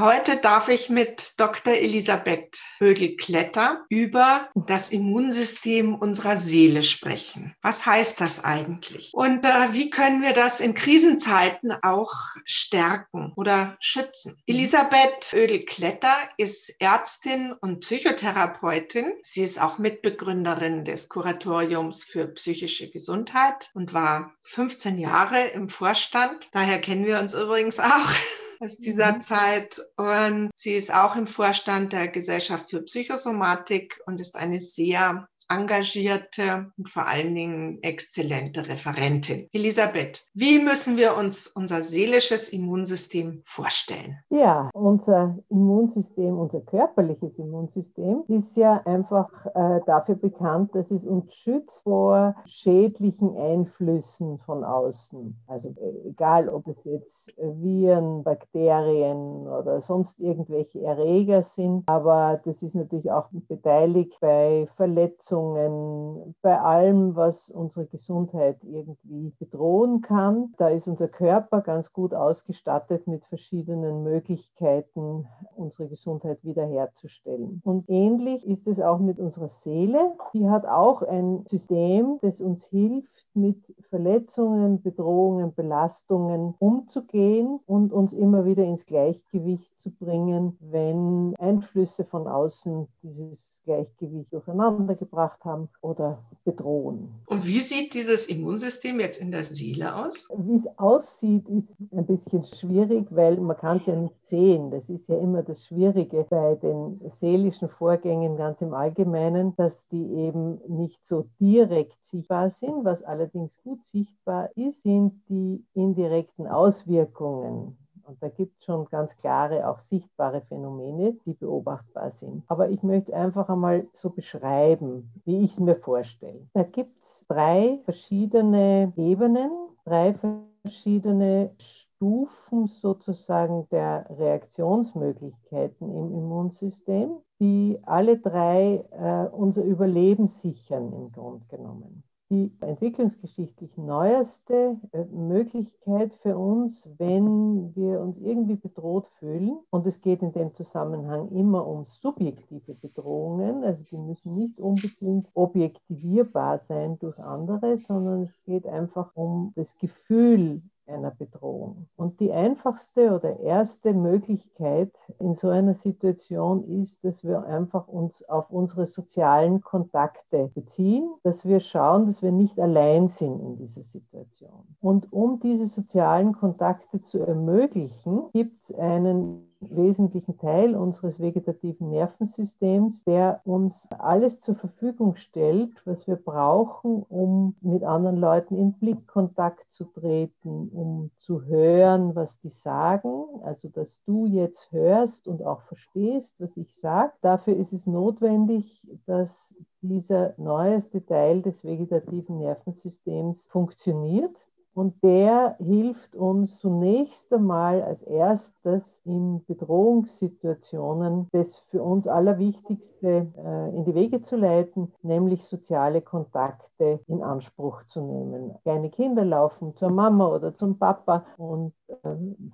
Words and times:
Heute 0.00 0.38
darf 0.38 0.68
ich 0.68 0.88
mit 0.88 1.34
Dr. 1.36 1.74
Elisabeth 1.74 2.60
Högel-Kletter 2.78 3.84
über 3.90 4.48
das 4.54 4.90
Immunsystem 4.90 5.94
unserer 5.94 6.38
Seele 6.38 6.82
sprechen. 6.82 7.54
Was 7.60 7.84
heißt 7.84 8.20
das 8.20 8.42
eigentlich? 8.42 9.10
Und 9.12 9.44
äh, 9.44 9.72
wie 9.72 9.90
können 9.90 10.22
wir 10.22 10.32
das 10.32 10.60
in 10.60 10.74
Krisenzeiten 10.74 11.72
auch 11.82 12.12
stärken 12.44 13.32
oder 13.36 13.76
schützen? 13.80 14.42
Elisabeth 14.46 15.30
Högel-Kletter 15.30 16.16
ist 16.38 16.74
Ärztin 16.80 17.52
und 17.52 17.80
Psychotherapeutin. 17.80 19.12
Sie 19.22 19.42
ist 19.42 19.60
auch 19.60 19.76
Mitbegründerin 19.78 20.84
des 20.84 21.10
Kuratoriums 21.10 22.04
für 22.04 22.26
psychische 22.28 22.90
Gesundheit 22.90 23.70
und 23.74 23.92
war 23.92 24.32
15 24.44 24.98
Jahre 24.98 25.48
im 25.48 25.68
Vorstand. 25.68 26.48
Daher 26.52 26.80
kennen 26.80 27.04
wir 27.04 27.20
uns 27.20 27.34
übrigens 27.34 27.78
auch 27.78 28.10
aus 28.62 28.78
dieser 28.78 29.12
mhm. 29.12 29.22
Zeit. 29.22 29.80
Und 29.96 30.50
sie 30.54 30.74
ist 30.74 30.94
auch 30.94 31.16
im 31.16 31.26
Vorstand 31.26 31.92
der 31.92 32.08
Gesellschaft 32.08 32.70
für 32.70 32.82
Psychosomatik 32.82 34.00
und 34.06 34.20
ist 34.20 34.36
eine 34.36 34.60
sehr 34.60 35.26
engagierte 35.52 36.72
und 36.78 36.88
vor 36.88 37.06
allen 37.06 37.34
Dingen 37.34 37.78
exzellente 37.82 38.66
Referentin. 38.68 39.48
Elisabeth, 39.52 40.24
wie 40.34 40.58
müssen 40.58 40.96
wir 40.96 41.16
uns 41.16 41.46
unser 41.46 41.82
seelisches 41.82 42.48
Immunsystem 42.48 43.42
vorstellen? 43.44 44.18
Ja, 44.30 44.70
unser 44.74 45.38
Immunsystem, 45.50 46.38
unser 46.38 46.60
körperliches 46.60 47.38
Immunsystem 47.38 48.24
ist 48.28 48.56
ja 48.56 48.80
einfach 48.84 49.28
äh, 49.54 49.80
dafür 49.86 50.14
bekannt, 50.14 50.74
dass 50.74 50.90
es 50.90 51.04
uns 51.04 51.34
schützt 51.34 51.82
vor 51.82 52.34
schädlichen 52.46 53.36
Einflüssen 53.36 54.38
von 54.38 54.64
außen. 54.64 55.36
Also 55.46 55.68
äh, 55.68 56.08
egal, 56.08 56.48
ob 56.48 56.66
es 56.68 56.84
jetzt 56.84 57.34
Viren, 57.36 58.22
Bakterien 58.22 59.46
oder 59.46 59.80
sonst 59.80 60.20
irgendwelche 60.20 60.80
Erreger 60.82 61.42
sind, 61.42 61.84
aber 61.86 62.40
das 62.44 62.62
ist 62.62 62.74
natürlich 62.74 63.10
auch 63.10 63.28
beteiligt 63.48 64.18
bei 64.20 64.68
Verletzungen 64.76 65.41
Verletzungen, 65.42 66.34
bei 66.42 66.60
allem, 66.60 67.16
was 67.16 67.50
unsere 67.50 67.86
Gesundheit 67.86 68.62
irgendwie 68.64 69.32
bedrohen 69.38 70.00
kann. 70.00 70.52
Da 70.56 70.68
ist 70.68 70.86
unser 70.86 71.08
Körper 71.08 71.60
ganz 71.60 71.92
gut 71.92 72.14
ausgestattet 72.14 73.06
mit 73.06 73.24
verschiedenen 73.24 74.02
Möglichkeiten, 74.02 75.26
unsere 75.54 75.88
Gesundheit 75.88 76.42
wiederherzustellen. 76.42 77.60
Und 77.64 77.88
ähnlich 77.88 78.46
ist 78.46 78.66
es 78.68 78.80
auch 78.80 78.98
mit 78.98 79.18
unserer 79.18 79.48
Seele. 79.48 80.12
Die 80.34 80.48
hat 80.48 80.66
auch 80.66 81.02
ein 81.02 81.44
System, 81.46 82.18
das 82.22 82.40
uns 82.40 82.66
hilft, 82.66 83.26
mit 83.34 83.56
Verletzungen, 83.88 84.82
Bedrohungen, 84.82 85.54
Belastungen 85.54 86.54
umzugehen 86.58 87.60
und 87.66 87.92
uns 87.92 88.12
immer 88.12 88.44
wieder 88.44 88.64
ins 88.64 88.86
Gleichgewicht 88.86 89.78
zu 89.78 89.90
bringen, 89.90 90.58
wenn 90.60 91.34
Einflüsse 91.38 92.04
von 92.04 92.26
außen 92.26 92.88
dieses 93.02 93.62
Gleichgewicht 93.64 94.32
durcheinander 94.32 94.94
gebracht 95.22 95.32
gemacht 95.32 95.44
haben 95.44 95.68
oder 95.80 96.18
bedrohen. 96.44 97.08
Und 97.26 97.46
wie 97.46 97.60
sieht 97.60 97.94
dieses 97.94 98.26
Immunsystem 98.26 98.98
jetzt 98.98 99.20
in 99.20 99.30
der 99.30 99.44
Seele 99.44 99.94
aus? 99.94 100.28
Wie 100.36 100.56
es 100.56 100.66
aussieht, 100.78 101.48
ist 101.48 101.76
ein 101.92 102.06
bisschen 102.06 102.44
schwierig, 102.44 103.06
weil 103.10 103.36
man 103.36 103.56
kann 103.56 103.76
es 103.76 103.86
ja 103.86 103.94
nicht 103.94 104.24
sehen. 104.24 104.70
Das 104.70 104.88
ist 104.88 105.08
ja 105.08 105.18
immer 105.18 105.42
das 105.42 105.64
Schwierige 105.64 106.26
bei 106.28 106.56
den 106.56 107.00
seelischen 107.10 107.68
Vorgängen 107.68 108.36
ganz 108.36 108.60
im 108.60 108.74
Allgemeinen, 108.74 109.54
dass 109.56 109.86
die 109.88 110.04
eben 110.04 110.60
nicht 110.66 111.04
so 111.04 111.26
direkt 111.38 112.04
sichtbar 112.04 112.50
sind. 112.50 112.84
Was 112.84 113.02
allerdings 113.02 113.60
gut 113.62 113.84
sichtbar 113.84 114.50
ist, 114.56 114.82
sind 114.82 115.12
die 115.28 115.64
indirekten 115.74 116.48
Auswirkungen 116.48 117.76
und 118.06 118.22
da 118.22 118.28
gibt 118.28 118.58
es 118.58 118.64
schon 118.64 118.86
ganz 118.86 119.16
klare, 119.16 119.68
auch 119.68 119.78
sichtbare 119.78 120.40
Phänomene, 120.42 121.14
die 121.24 121.34
beobachtbar 121.34 122.10
sind. 122.10 122.44
Aber 122.48 122.70
ich 122.70 122.82
möchte 122.82 123.14
einfach 123.14 123.48
einmal 123.48 123.86
so 123.92 124.10
beschreiben, 124.10 125.12
wie 125.24 125.44
ich 125.44 125.58
mir 125.58 125.76
vorstelle. 125.76 126.46
Da 126.52 126.62
gibt 126.62 127.02
es 127.02 127.24
drei 127.28 127.80
verschiedene 127.84 128.92
Ebenen, 128.96 129.50
drei 129.84 130.14
verschiedene 130.14 131.54
Stufen 131.58 132.66
sozusagen 132.66 133.68
der 133.70 134.06
Reaktionsmöglichkeiten 134.10 135.90
im 135.90 136.12
Immunsystem, 136.12 137.18
die 137.40 137.80
alle 137.84 138.18
drei 138.18 138.84
äh, 138.90 139.28
unser 139.34 139.64
Überleben 139.64 140.26
sichern 140.26 140.92
im 140.92 141.12
Grunde 141.12 141.46
genommen 141.46 142.04
die 142.32 142.50
entwicklungsgeschichtlich 142.62 143.76
neueste 143.76 144.78
äh, 144.92 145.04
Möglichkeit 145.04 146.14
für 146.14 146.38
uns, 146.38 146.88
wenn 146.96 147.74
wir 147.76 148.00
uns 148.00 148.16
irgendwie 148.18 148.56
bedroht 148.56 149.06
fühlen. 149.06 149.58
Und 149.68 149.86
es 149.86 150.00
geht 150.00 150.22
in 150.22 150.32
dem 150.32 150.54
Zusammenhang 150.54 151.28
immer 151.30 151.66
um 151.66 151.84
subjektive 151.84 152.74
Bedrohungen. 152.74 153.62
Also 153.64 153.84
die 153.84 153.98
müssen 153.98 154.34
nicht 154.34 154.58
unbedingt 154.58 155.28
objektivierbar 155.34 156.56
sein 156.56 156.98
durch 156.98 157.18
andere, 157.18 157.76
sondern 157.76 158.22
es 158.22 158.42
geht 158.44 158.66
einfach 158.66 159.14
um 159.14 159.52
das 159.54 159.76
Gefühl 159.76 160.62
einer 160.86 161.10
Bedrohung. 161.10 161.88
Und 161.96 162.20
die 162.20 162.32
einfachste 162.32 163.14
oder 163.14 163.40
erste 163.40 163.94
Möglichkeit 163.94 164.92
in 165.18 165.34
so 165.34 165.48
einer 165.48 165.74
Situation 165.74 166.64
ist, 166.64 167.04
dass 167.04 167.24
wir 167.24 167.44
einfach 167.44 167.88
uns 167.88 168.22
auf 168.28 168.50
unsere 168.50 168.86
sozialen 168.86 169.60
Kontakte 169.60 170.50
beziehen, 170.54 171.12
dass 171.22 171.44
wir 171.44 171.60
schauen, 171.60 172.06
dass 172.06 172.22
wir 172.22 172.32
nicht 172.32 172.58
allein 172.58 173.08
sind 173.08 173.40
in 173.40 173.56
dieser 173.56 173.82
Situation. 173.82 174.76
Und 174.80 175.12
um 175.12 175.38
diese 175.40 175.66
sozialen 175.66 176.32
Kontakte 176.32 177.00
zu 177.02 177.18
ermöglichen, 177.18 178.30
gibt 178.32 178.62
es 178.64 178.74
einen 178.74 179.51
wesentlichen 179.70 180.38
Teil 180.38 180.74
unseres 180.74 181.20
vegetativen 181.20 181.90
Nervensystems, 181.90 183.04
der 183.04 183.40
uns 183.44 183.88
alles 183.90 184.40
zur 184.40 184.54
Verfügung 184.54 185.16
stellt, 185.16 185.86
was 185.86 186.06
wir 186.06 186.16
brauchen, 186.16 187.02
um 187.08 187.54
mit 187.60 187.84
anderen 187.84 188.16
Leuten 188.16 188.56
in 188.56 188.72
Blickkontakt 188.74 189.70
zu 189.70 189.84
treten, 189.84 190.68
um 190.72 191.10
zu 191.16 191.44
hören, 191.44 192.14
was 192.14 192.38
die 192.40 192.48
sagen, 192.48 193.24
also 193.42 193.68
dass 193.68 194.02
du 194.04 194.26
jetzt 194.26 194.70
hörst 194.72 195.28
und 195.28 195.42
auch 195.44 195.62
verstehst, 195.62 196.40
was 196.40 196.56
ich 196.56 196.74
sage. 196.74 197.12
Dafür 197.20 197.56
ist 197.56 197.72
es 197.72 197.86
notwendig, 197.86 198.88
dass 199.06 199.54
dieser 199.80 200.34
neueste 200.36 201.04
Teil 201.04 201.42
des 201.42 201.64
vegetativen 201.64 202.38
Nervensystems 202.38 203.48
funktioniert. 203.48 204.46
Und 204.74 205.02
der 205.04 205.56
hilft 205.58 206.16
uns 206.16 206.58
zunächst 206.58 207.32
einmal 207.32 207.82
als 207.82 208.02
erstes 208.02 209.02
in 209.04 209.44
Bedrohungssituationen 209.46 211.28
das 211.32 211.58
für 211.70 211.82
uns 211.82 212.06
Allerwichtigste 212.06 213.26
äh, 213.36 213.76
in 213.76 213.84
die 213.84 213.94
Wege 213.94 214.22
zu 214.22 214.36
leiten, 214.36 214.92
nämlich 215.02 215.44
soziale 215.44 216.00
Kontakte 216.00 217.00
in 217.06 217.22
Anspruch 217.22 217.82
zu 217.88 218.00
nehmen. 218.00 218.54
Kleine 218.62 218.90
Kinder 218.90 219.24
laufen 219.24 219.76
zur 219.76 219.90
Mama 219.90 220.26
oder 220.28 220.54
zum 220.54 220.78
Papa 220.78 221.26
und 221.36 221.74
äh, 221.88 221.96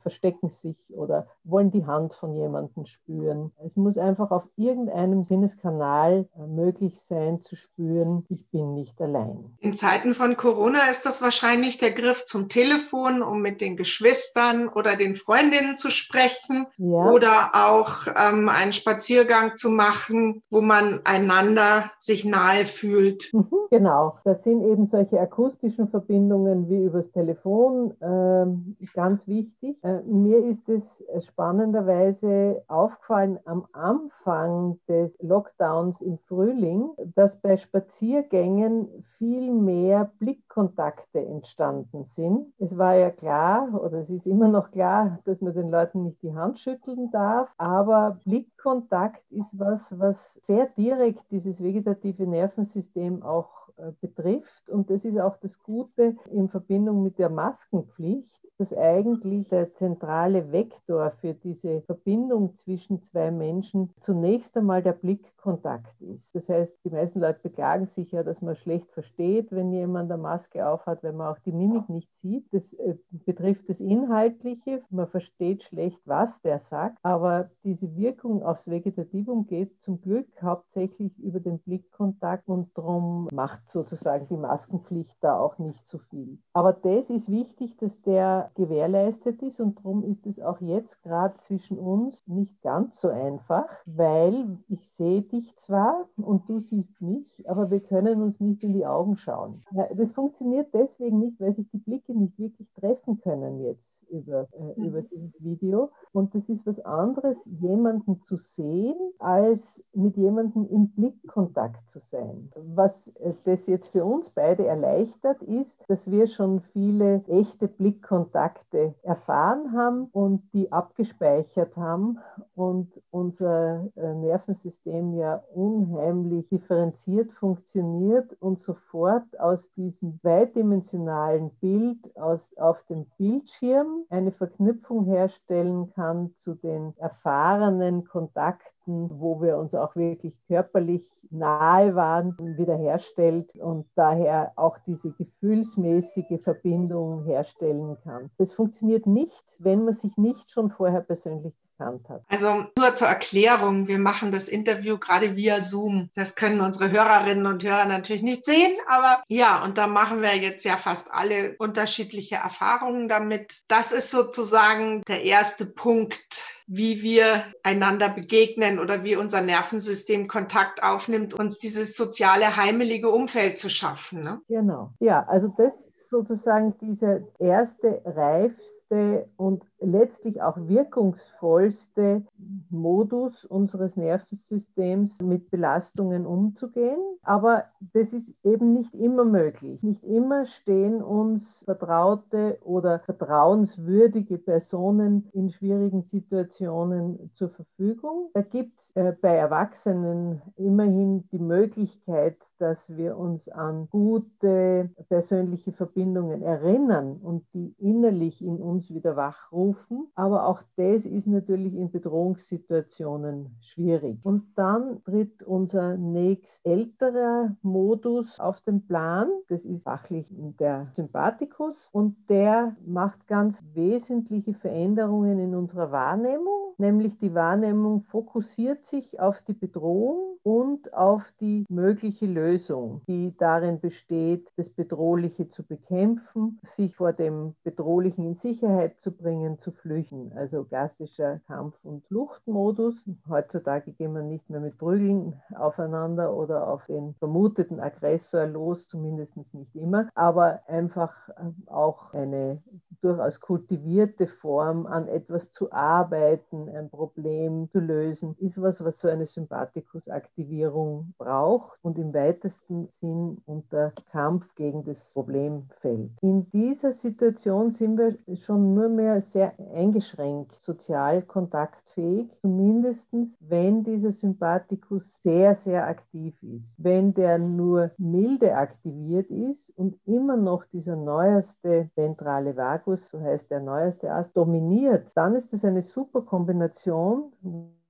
verstecken 0.01 0.51
sich 0.51 0.93
oder 0.97 1.27
wollen 1.45 1.71
die 1.71 1.87
Hand 1.87 2.15
von 2.15 2.35
jemandem 2.35 2.85
spüren. 2.87 3.53
Es 3.65 3.77
muss 3.77 3.97
einfach 3.97 4.31
auf 4.31 4.45
irgendeinem 4.57 5.25
Sinneskanal 5.25 6.29
äh, 6.37 6.47
möglich 6.47 7.01
sein 7.01 7.41
zu 7.43 7.55
spüren, 7.55 8.25
ich 8.29 8.47
bin 8.49 8.75
nicht 8.75 9.01
allein. 9.01 9.57
In 9.61 9.77
Zeiten 9.77 10.15
von 10.15 10.37
Corona 10.37 10.89
ist 10.91 11.07
das 11.07 11.23
wahrscheinlich 11.23 11.79
der 11.79 11.93
Griff 11.93 12.08
Zugriff 12.09 12.25
zum 12.25 12.49
Telefon, 12.49 13.23
um 13.23 13.43
mit 13.43 13.61
den 13.61 13.77
Geschwistern 13.77 14.69
oder 14.69 14.97
den 14.97 15.15
Freundinnen 15.15 15.77
zu 15.77 15.91
sprechen 15.91 16.67
ja. 16.79 17.11
oder 17.11 17.51
auch 17.53 18.07
ähm, 18.07 18.49
einen 18.49 18.73
Spaziergang 18.73 19.57
zu 19.57 19.69
machen, 19.69 20.43
wo 20.51 20.61
man 20.61 21.01
einander 21.05 21.91
sich 21.99 22.25
nahe 22.25 22.65
fühlt. 22.65 23.31
Mhm, 23.33 23.49
genau, 23.71 24.19
das 24.25 24.43
sind 24.45 24.63
eben 24.65 24.89
solche 24.91 25.21
akustischen 25.21 25.89
Verbindungen 25.89 26.71
wie 26.71 26.85
übers 26.85 27.11
Telefon 27.13 27.93
äh, 28.01 28.87
ganz 28.95 29.27
wichtig. 29.27 29.77
Äh, 29.83 30.01
mir 30.03 30.45
ist 30.45 30.69
es 30.69 31.05
spannenderweise 31.27 32.63
aufgefallen 32.69 33.39
am 33.45 33.67
Anfang 33.73 34.79
des 34.89 35.11
Lockdowns 35.21 36.01
im 36.01 36.19
Frühling, 36.27 36.91
dass 37.15 37.41
bei 37.41 37.57
Spaziergängen 37.59 39.05
viel 39.19 39.51
mehr 39.51 40.11
Blickkontakte 40.19 41.19
entstanden 41.19 41.98
geworden 41.99 42.05
sind. 42.05 42.53
Es 42.59 42.77
war 42.77 42.95
ja 42.95 43.11
klar, 43.11 43.69
oder 43.75 43.99
es 44.01 44.11
ist 44.11 44.27
immer 44.27 44.49
noch 44.49 44.71
klar, 44.71 45.19
dass 45.25 45.41
man 45.41 45.55
den 45.55 45.71
Leuten 45.71 46.05
nicht 46.05 46.23
die 46.23 46.35
Hand 46.35 46.59
schütteln 46.59 47.11
darf, 47.11 47.49
aber 47.59 48.21
Blickkontakt 48.25 49.23
ist 49.31 49.59
was, 49.59 49.99
was 49.99 50.35
sehr 50.43 50.67
direkt 50.77 51.31
dieses 51.31 51.63
vegetative 51.63 52.27
Nervensystem 52.27 53.23
auch 53.23 53.68
betrifft. 54.01 54.71
Und 54.71 54.91
das 54.91 55.05
ist 55.05 55.19
auch 55.19 55.37
das 55.37 55.63
Gute 55.63 56.17
in 56.31 56.49
Verbindung 56.49 57.03
mit 57.03 57.19
der 57.19 57.31
Maskenpflicht, 57.31 58.41
dass 58.59 58.75
eigentlich 58.75 59.49
der 59.49 59.73
zentrale 59.73 60.51
Vektor 60.51 61.13
für 61.13 61.35
diese 61.35 61.81
Verbindung 61.83 62.55
zwischen 62.57 63.03
zwei 63.03 63.31
Menschen 63.31 63.91
zunächst 64.01 64.57
einmal 64.57 64.83
der 64.83 64.93
Blickkontakt 64.93 66.01
ist. 66.03 66.35
Das 66.35 66.49
heißt, 66.49 66.77
die 66.85 66.91
meisten 66.91 67.21
Leute 67.21 67.39
beklagen 67.43 67.87
sich 67.87 68.11
ja, 68.11 68.25
dass 68.25 68.43
man 68.43 68.57
schlecht 68.57 68.91
versteht, 68.91 69.53
wenn 69.53 69.73
jemand 69.73 70.11
eine 70.11 70.21
Maske 70.21 70.69
aufhat, 70.69 71.05
wenn 71.05 71.17
man 71.17 71.29
auch 71.33 71.39
die 71.39 71.53
Mimik 71.53 71.89
nicht 71.89 72.15
sieht. 72.17 72.53
Das 72.53 72.73
äh, 72.73 72.97
betrifft 73.11 73.69
das 73.69 73.81
Inhaltliche. 73.81 74.83
Man 74.91 75.07
versteht 75.07 75.63
schlecht, 75.63 76.01
was 76.05 76.43
der 76.43 76.59
sagt, 76.59 76.99
aber 77.03 77.51
diese 77.63 77.95
Wirkung 77.97 78.43
aufs 78.43 78.69
Vegetativum 78.69 79.47
geht 79.47 79.81
zum 79.83 80.01
Glück 80.01 80.27
hauptsächlich 80.43 81.17
über 81.21 81.39
den 81.39 81.61
Blickkontakt 81.61 82.49
und 82.49 82.77
darum 82.77 83.29
macht 83.33 83.68
sozusagen 83.71 84.27
die 84.29 84.37
Maskenpflicht 84.37 85.17
da 85.21 85.39
auch 85.39 85.59
nicht 85.59 85.87
so 85.87 85.99
viel. 85.99 86.39
Aber 86.53 86.73
das 86.73 87.11
ist 87.11 87.31
wichtig, 87.31 87.77
dass 87.77 88.01
der 88.03 88.51
gewährleistet 88.55 89.43
ist 89.43 89.61
und 89.61 89.79
darum 89.79 90.03
ist 90.03 90.27
es 90.27 90.41
auch 90.41 90.61
jetzt 90.61 91.03
gerade 91.03 91.37
zwischen 91.39 91.79
uns 91.79 92.27
nicht 92.27 92.61
ganz 92.63 93.01
so 93.01 93.09
einfach, 93.09 93.67
weil 93.87 94.59
ich 94.69 94.85
sehe 94.89 95.23
dich 95.23 95.57
zwar 95.57 96.09
und 96.17 96.49
du 96.49 96.61
siehst 96.61 97.01
mich, 97.01 97.49
aber 97.49 97.71
wir 97.71 97.81
können 97.81 98.23
uns 98.23 98.41
nicht 98.41 98.63
in 98.63 98.73
die 98.73 98.87
Augen 98.87 99.17
schauen. 99.17 99.63
Das 99.95 100.11
funktioniert 100.13 100.73
deswegen 100.73 101.19
nicht, 101.19 101.41
weil 101.41 101.55
sich 101.55 101.69
die 101.71 101.79
Blicke 101.79 102.15
nicht 102.15 102.39
wirklich 102.39 102.73
treffen 102.75 103.21
können 103.21 103.61
jetzt 103.61 104.03
über, 104.11 104.49
äh, 104.53 104.79
mhm. 104.79 104.85
über 104.85 105.03
dieses 105.03 105.43
Video. 105.43 105.91
Und 106.13 106.35
das 106.35 106.49
ist 106.49 106.67
was 106.67 106.81
anderes, 106.81 107.39
jemanden 107.61 108.23
zu 108.23 108.37
sehen, 108.37 108.97
als 109.19 109.85
mit 109.93 110.17
jemandem 110.17 110.67
im 110.69 110.89
Blickkontakt 110.91 111.89
zu 111.89 111.99
sein. 111.99 112.51
Was 112.55 113.09
äh, 113.09 113.35
das 113.45 113.58
jetzt 113.67 113.89
für 113.89 114.05
uns 114.05 114.31
beide 114.31 114.67
erleichtert, 114.67 115.43
ist, 115.43 115.85
dass 115.89 116.11
wir 116.11 116.27
schon 116.27 116.61
viele 116.61 117.23
echte 117.27 117.69
Blickkontakte 117.69 118.19
Kontakte 118.29 118.95
erfahren 119.03 119.73
haben 119.73 120.09
und 120.13 120.43
die 120.53 120.73
abgespeichert 120.73 121.77
haben 121.77 122.19
und 122.59 123.01
unser 123.13 123.89
äh, 123.95 124.15
Nervensystem 124.15 125.15
ja 125.15 125.45
unheimlich 125.55 126.49
differenziert 126.49 127.33
funktioniert 127.35 128.37
und 128.41 128.59
sofort 128.59 129.39
aus 129.39 129.73
diesem 129.75 130.19
zweidimensionalen 130.19 131.51
Bild 131.61 131.99
aus, 132.17 132.51
auf 132.57 132.83
dem 132.87 133.07
Bildschirm 133.17 134.05
eine 134.11 134.33
Verknüpfung 134.33 135.05
herstellen 135.05 135.93
kann 135.95 136.35
zu 136.37 136.57
den 136.57 136.95
erfahrenen 136.99 138.05
Kontakten 138.05 138.69
wo 138.89 139.43
wir 139.43 139.59
uns 139.59 139.75
auch 139.75 139.95
wirklich 139.97 140.35
körperlich 140.47 141.05
nahe 141.31 141.95
waren, 141.95 142.37
wiederherstellt 142.39 143.55
und 143.57 143.87
daher 143.95 144.53
auch 144.57 144.79
diese 144.87 145.13
gefühlsmäßige 145.13 146.41
Verbindung 146.43 147.25
herstellen 147.25 147.99
kann. 148.03 148.31
Das 148.39 148.53
funktioniert 148.53 149.07
nicht, 149.07 149.45
wenn 149.59 149.85
man 149.85 149.95
sich 149.95 150.17
nicht 150.17 150.51
schon 150.51 150.71
vorher 150.71 151.03
persönlich 151.03 151.55
gekannt 151.79 152.09
hat. 152.09 152.23
Also 152.29 152.67
nur 152.77 152.95
zur 152.95 153.09
Erklärung, 153.09 153.89
wir 153.89 153.99
machen 153.99 154.33
das 154.33 154.49
Interview 154.49 154.99
gerade 154.99 155.37
via 155.37 155.61
Zoom. 155.61 156.11
Das 156.15 156.35
können 156.35 156.61
unsere 156.61 156.91
Hörerinnen 156.91 157.47
und 157.47 157.65
Hörer 157.65 157.87
natürlich 157.87 158.23
nicht 158.23 158.45
sehen, 158.45 158.77
aber 158.89 159.23
ja, 159.29 159.63
und 159.63 159.79
da 159.79 159.87
machen 159.87 160.23
wir 160.23 160.37
jetzt 160.37 160.65
ja 160.65 160.77
fast 160.77 161.13
alle 161.13 161.57
unterschiedliche 161.59 162.37
Erfahrungen 162.37 163.09
damit. 163.09 163.63
Das 163.69 163.93
ist 163.93 164.11
sozusagen 164.11 165.03
der 165.09 165.25
erste 165.25 165.67
Punkt, 165.67 166.45
wie 166.67 167.03
wir 167.03 167.45
einander 167.63 168.09
begegnen 168.09 168.79
oder 168.79 169.03
wie 169.03 169.17
unser 169.17 169.41
Nervensystem 169.41 170.29
Kontakt 170.29 170.83
aufnimmt, 170.83 171.33
uns 171.35 171.59
dieses 171.59 171.97
soziale, 171.97 172.57
heimelige 172.57 173.09
Umfeld 173.09 173.59
zu 173.59 173.71
schaffen. 173.71 174.21
Ne? 174.21 174.41
Genau. 174.49 174.93
Ja, 175.01 175.25
also 175.29 175.49
das 175.57 175.73
ist 175.97 176.11
sozusagen 176.11 176.75
dieser 176.81 177.21
erste 177.39 178.03
reifste 178.05 179.29
und 179.37 179.63
letztlich 179.81 180.43
auch 180.43 180.57
wirkungsvollste 180.57 182.23
Modus 182.71 183.45
unseres 183.45 183.97
Nervensystems 183.97 185.21
mit 185.21 185.51
Belastungen 185.51 186.27
umzugehen. 186.27 186.99
Aber 187.23 187.65
das 187.93 188.13
ist 188.13 188.33
eben 188.43 188.73
nicht 188.73 188.95
immer 188.95 189.25
möglich. 189.25 189.83
Nicht 189.83 190.05
immer 190.05 190.45
stehen 190.45 191.03
uns 191.03 191.63
vertraute 191.65 192.59
oder 192.65 192.99
vertrauenswürdige 193.01 194.39
Personen 194.39 195.29
in 195.33 195.51
schwierigen 195.51 196.03
Situationen 196.03 197.31
zur 197.35 197.51
Verfügung. 197.51 198.31
Da 198.35 198.43
gibt 198.43 198.81
es 198.81 198.97
äh, 198.97 199.15
bei 199.21 199.37
Erwachsenen 199.37 200.43
immerhin 200.57 201.29
die 201.31 201.39
Möglichkeit, 201.39 202.37
dass 202.59 202.97
wir 202.97 203.17
uns 203.17 203.49
an 203.49 203.89
gute 203.91 204.91
persönliche 205.09 205.73
Verbindungen 205.73 206.43
erinnern 206.43 207.19
und 207.23 207.45
die 207.55 207.73
innerlich 207.79 208.43
in 208.43 208.57
uns 208.61 208.93
wieder 208.93 209.15
wachrufen 209.15 209.68
rufen. 209.69 210.09
Aber 210.15 210.47
auch 210.47 210.63
das 210.77 211.05
ist 211.05 211.27
natürlich 211.27 211.75
in 211.75 211.91
Bedrohungssituationen 211.91 213.57
schwierig. 213.61 214.19
Und 214.23 214.45
dann 214.57 215.03
tritt 215.05 215.43
unser 215.43 215.97
nächst 215.97 216.67
älterer 216.67 217.57
Modus 217.63 218.39
auf 218.41 218.61
den 218.63 218.87
Plan. 218.87 219.29
Das 219.49 219.65
ist 219.65 219.85
fachlich 219.85 220.27
der 220.59 220.89
Sympathikus 220.93 221.89
und 221.93 222.17
der 222.29 222.77
macht 222.87 223.27
ganz 223.27 223.57
wesentliche 223.75 224.55
Veränderungen 224.55 225.39
in 225.39 225.55
unserer 225.55 225.93
Wahrnehmung, 225.93 226.75
nämlich 226.79 227.19
die 227.19 227.35
Wahrnehmung 227.35 228.03
fokussiert 228.03 228.87
sich 228.87 229.21
auf 229.21 229.41
die 229.43 229.53
Bedrohung 229.53 230.39
und 230.43 230.95
auf 230.95 231.23
die 231.41 231.65
mögliche 231.69 232.27
Lösung, 232.27 233.03
die 233.07 233.35
darin 233.37 233.81
besteht, 233.81 234.51
das 234.57 234.71
Bedrohliche 234.71 235.49
zu 235.51 235.63
bekämpfen, 235.63 236.59
sich 236.77 236.95
vor 236.95 237.13
dem 237.13 237.55
Bedrohlichen 237.65 238.25
in 238.25 238.35
Sicherheit 238.35 238.99
zu 239.01 239.13
bringen, 239.13 239.58
zu 239.61 239.73
flüchten. 239.73 240.33
Also 240.37 240.65
klassischer 240.65 241.41
Kampf- 241.47 241.85
und 241.85 242.05
Fluchtmodus. 242.07 242.95
Heutzutage 243.29 243.93
gehen 243.93 244.15
wir 244.15 244.23
nicht 244.23 244.49
mehr 244.51 244.61
mit 244.61 244.79
Prügeln 244.79 245.41
aufeinander 245.57 246.35
oder 246.35 246.69
auf 246.69 246.85
den 246.87 247.15
vermuteten 247.15 247.81
Aggressor 247.81 248.47
los, 248.47 248.89
zumindest 248.89 249.37
nicht 249.55 249.75
immer, 249.77 250.09
aber 250.15 250.61
einfach 250.67 251.13
äh, 251.29 251.71
auch 251.71 252.13
eine 252.13 252.63
durchaus 253.01 253.41
kultivierte 253.41 254.27
Form 254.27 254.87
an 254.87 255.09
etwas 255.09 255.53
zu 255.53 255.73
arbeiten, 255.73 256.69
ein 256.69 256.91
Problem 256.91 257.69
zu 257.71 257.79
lösen, 257.79 258.37
ist 258.39 258.61
was, 258.61 258.83
was 258.85 258.99
so 258.99 259.09
eine 259.09 259.27
Sympathikusaktivierung 259.27 261.15
braucht 261.19 261.79
und 261.83 261.99
im 261.99 262.13
weitesten 262.13 262.89
Sinn 263.01 263.39
unter 263.47 263.93
Kampf 264.11 264.55
gegen 264.55 264.85
das 264.85 265.13
Problem 265.13 265.69
fällt. 265.81 266.11
In 266.21 266.51
dieser 266.51 266.93
Situation 266.93 267.71
sind 267.71 267.99
wir 267.99 268.17
schon 268.37 268.75
nur 268.75 268.89
mehr 268.89 269.21
sehr 269.21 269.48
eingeschränkt 269.75 270.59
sozial 270.59 271.23
kontaktfähig, 271.23 272.29
zumindest 272.41 273.09
wenn 273.41 273.85
dieser 273.85 274.13
Sympathikus 274.13 275.23
sehr, 275.23 275.55
sehr 275.55 275.87
aktiv 275.87 276.41
ist. 276.43 276.83
Wenn 276.83 277.15
der 277.15 277.39
nur 277.39 277.91
milde 277.99 278.57
aktiviert 278.57 279.31
ist 279.31 279.71
und 279.77 279.99
immer 280.07 280.37
noch 280.37 280.65
dieser 280.67 280.97
neueste 280.97 281.91
ventrale 281.95 282.57
Vagus, 282.57 283.07
so 283.07 283.21
heißt 283.21 283.51
der 283.51 283.61
neueste 283.61 284.13
Ast, 284.13 284.37
dominiert, 284.37 285.11
dann 285.15 285.35
ist 285.35 285.53
es 285.53 285.65
eine 285.65 285.83
super 285.83 286.23
Kombination, 286.23 287.33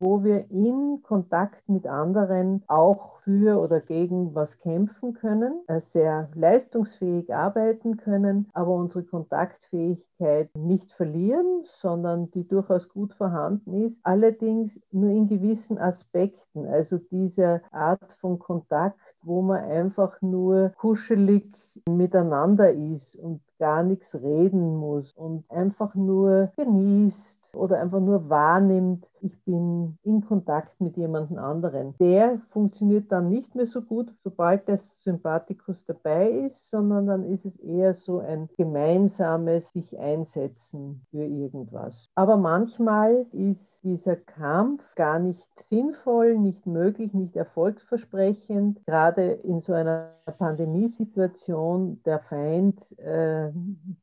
wo 0.00 0.22
wir 0.22 0.50
in 0.50 1.02
Kontakt 1.02 1.68
mit 1.68 1.86
anderen 1.86 2.62
auch 2.66 3.18
für 3.20 3.60
oder 3.60 3.80
gegen 3.80 4.34
was 4.34 4.58
kämpfen 4.58 5.14
können, 5.14 5.62
äh, 5.66 5.80
sehr 5.80 6.28
leistungsfähig 6.34 7.34
arbeiten 7.34 7.96
können, 7.96 8.48
aber 8.52 8.72
unsere 8.72 9.04
Kontaktfähigkeit 9.04 10.50
nicht 10.56 10.92
verlieren, 10.92 11.62
sondern 11.64 12.30
die 12.30 12.46
durchaus 12.46 12.88
gut 12.88 13.12
vorhanden 13.14 13.84
ist, 13.84 14.00
allerdings 14.04 14.80
nur 14.90 15.10
in 15.10 15.28
gewissen 15.28 15.78
Aspekten, 15.78 16.66
also 16.66 16.98
diese 16.98 17.62
Art 17.70 18.12
von 18.20 18.38
Kontakt, 18.38 18.98
wo 19.22 19.42
man 19.42 19.64
einfach 19.64 20.22
nur 20.22 20.72
kuschelig 20.78 21.44
miteinander 21.88 22.72
ist 22.72 23.16
und 23.16 23.40
gar 23.58 23.82
nichts 23.82 24.14
reden 24.14 24.76
muss 24.76 25.12
und 25.14 25.44
einfach 25.50 25.94
nur 25.94 26.52
genießt 26.56 27.37
oder 27.58 27.80
einfach 27.80 28.00
nur 28.00 28.28
wahrnimmt, 28.28 29.06
ich 29.20 29.36
bin 29.44 29.98
in 30.04 30.24
Kontakt 30.24 30.80
mit 30.80 30.96
jemandem 30.96 31.38
anderen. 31.38 31.94
Der 31.98 32.40
funktioniert 32.50 33.10
dann 33.10 33.28
nicht 33.28 33.54
mehr 33.54 33.66
so 33.66 33.82
gut, 33.82 34.12
sobald 34.22 34.68
der 34.68 34.76
Sympathikus 34.76 35.84
dabei 35.84 36.30
ist, 36.30 36.70
sondern 36.70 37.06
dann 37.06 37.24
ist 37.24 37.44
es 37.44 37.56
eher 37.56 37.94
so 37.94 38.20
ein 38.20 38.48
gemeinsames 38.56 39.70
sich 39.72 39.98
einsetzen 39.98 41.02
für 41.10 41.24
irgendwas. 41.24 42.08
Aber 42.14 42.36
manchmal 42.36 43.26
ist 43.32 43.82
dieser 43.84 44.16
Kampf 44.16 44.84
gar 44.94 45.18
nicht 45.18 45.44
sinnvoll, 45.68 46.38
nicht 46.38 46.66
möglich, 46.66 47.12
nicht 47.12 47.36
erfolgsversprechend. 47.36 48.84
Gerade 48.86 49.32
in 49.32 49.60
so 49.60 49.72
einer 49.72 50.12
Pandemiesituation, 50.38 52.00
der 52.04 52.20
Feind, 52.20 52.98
äh, 52.98 53.50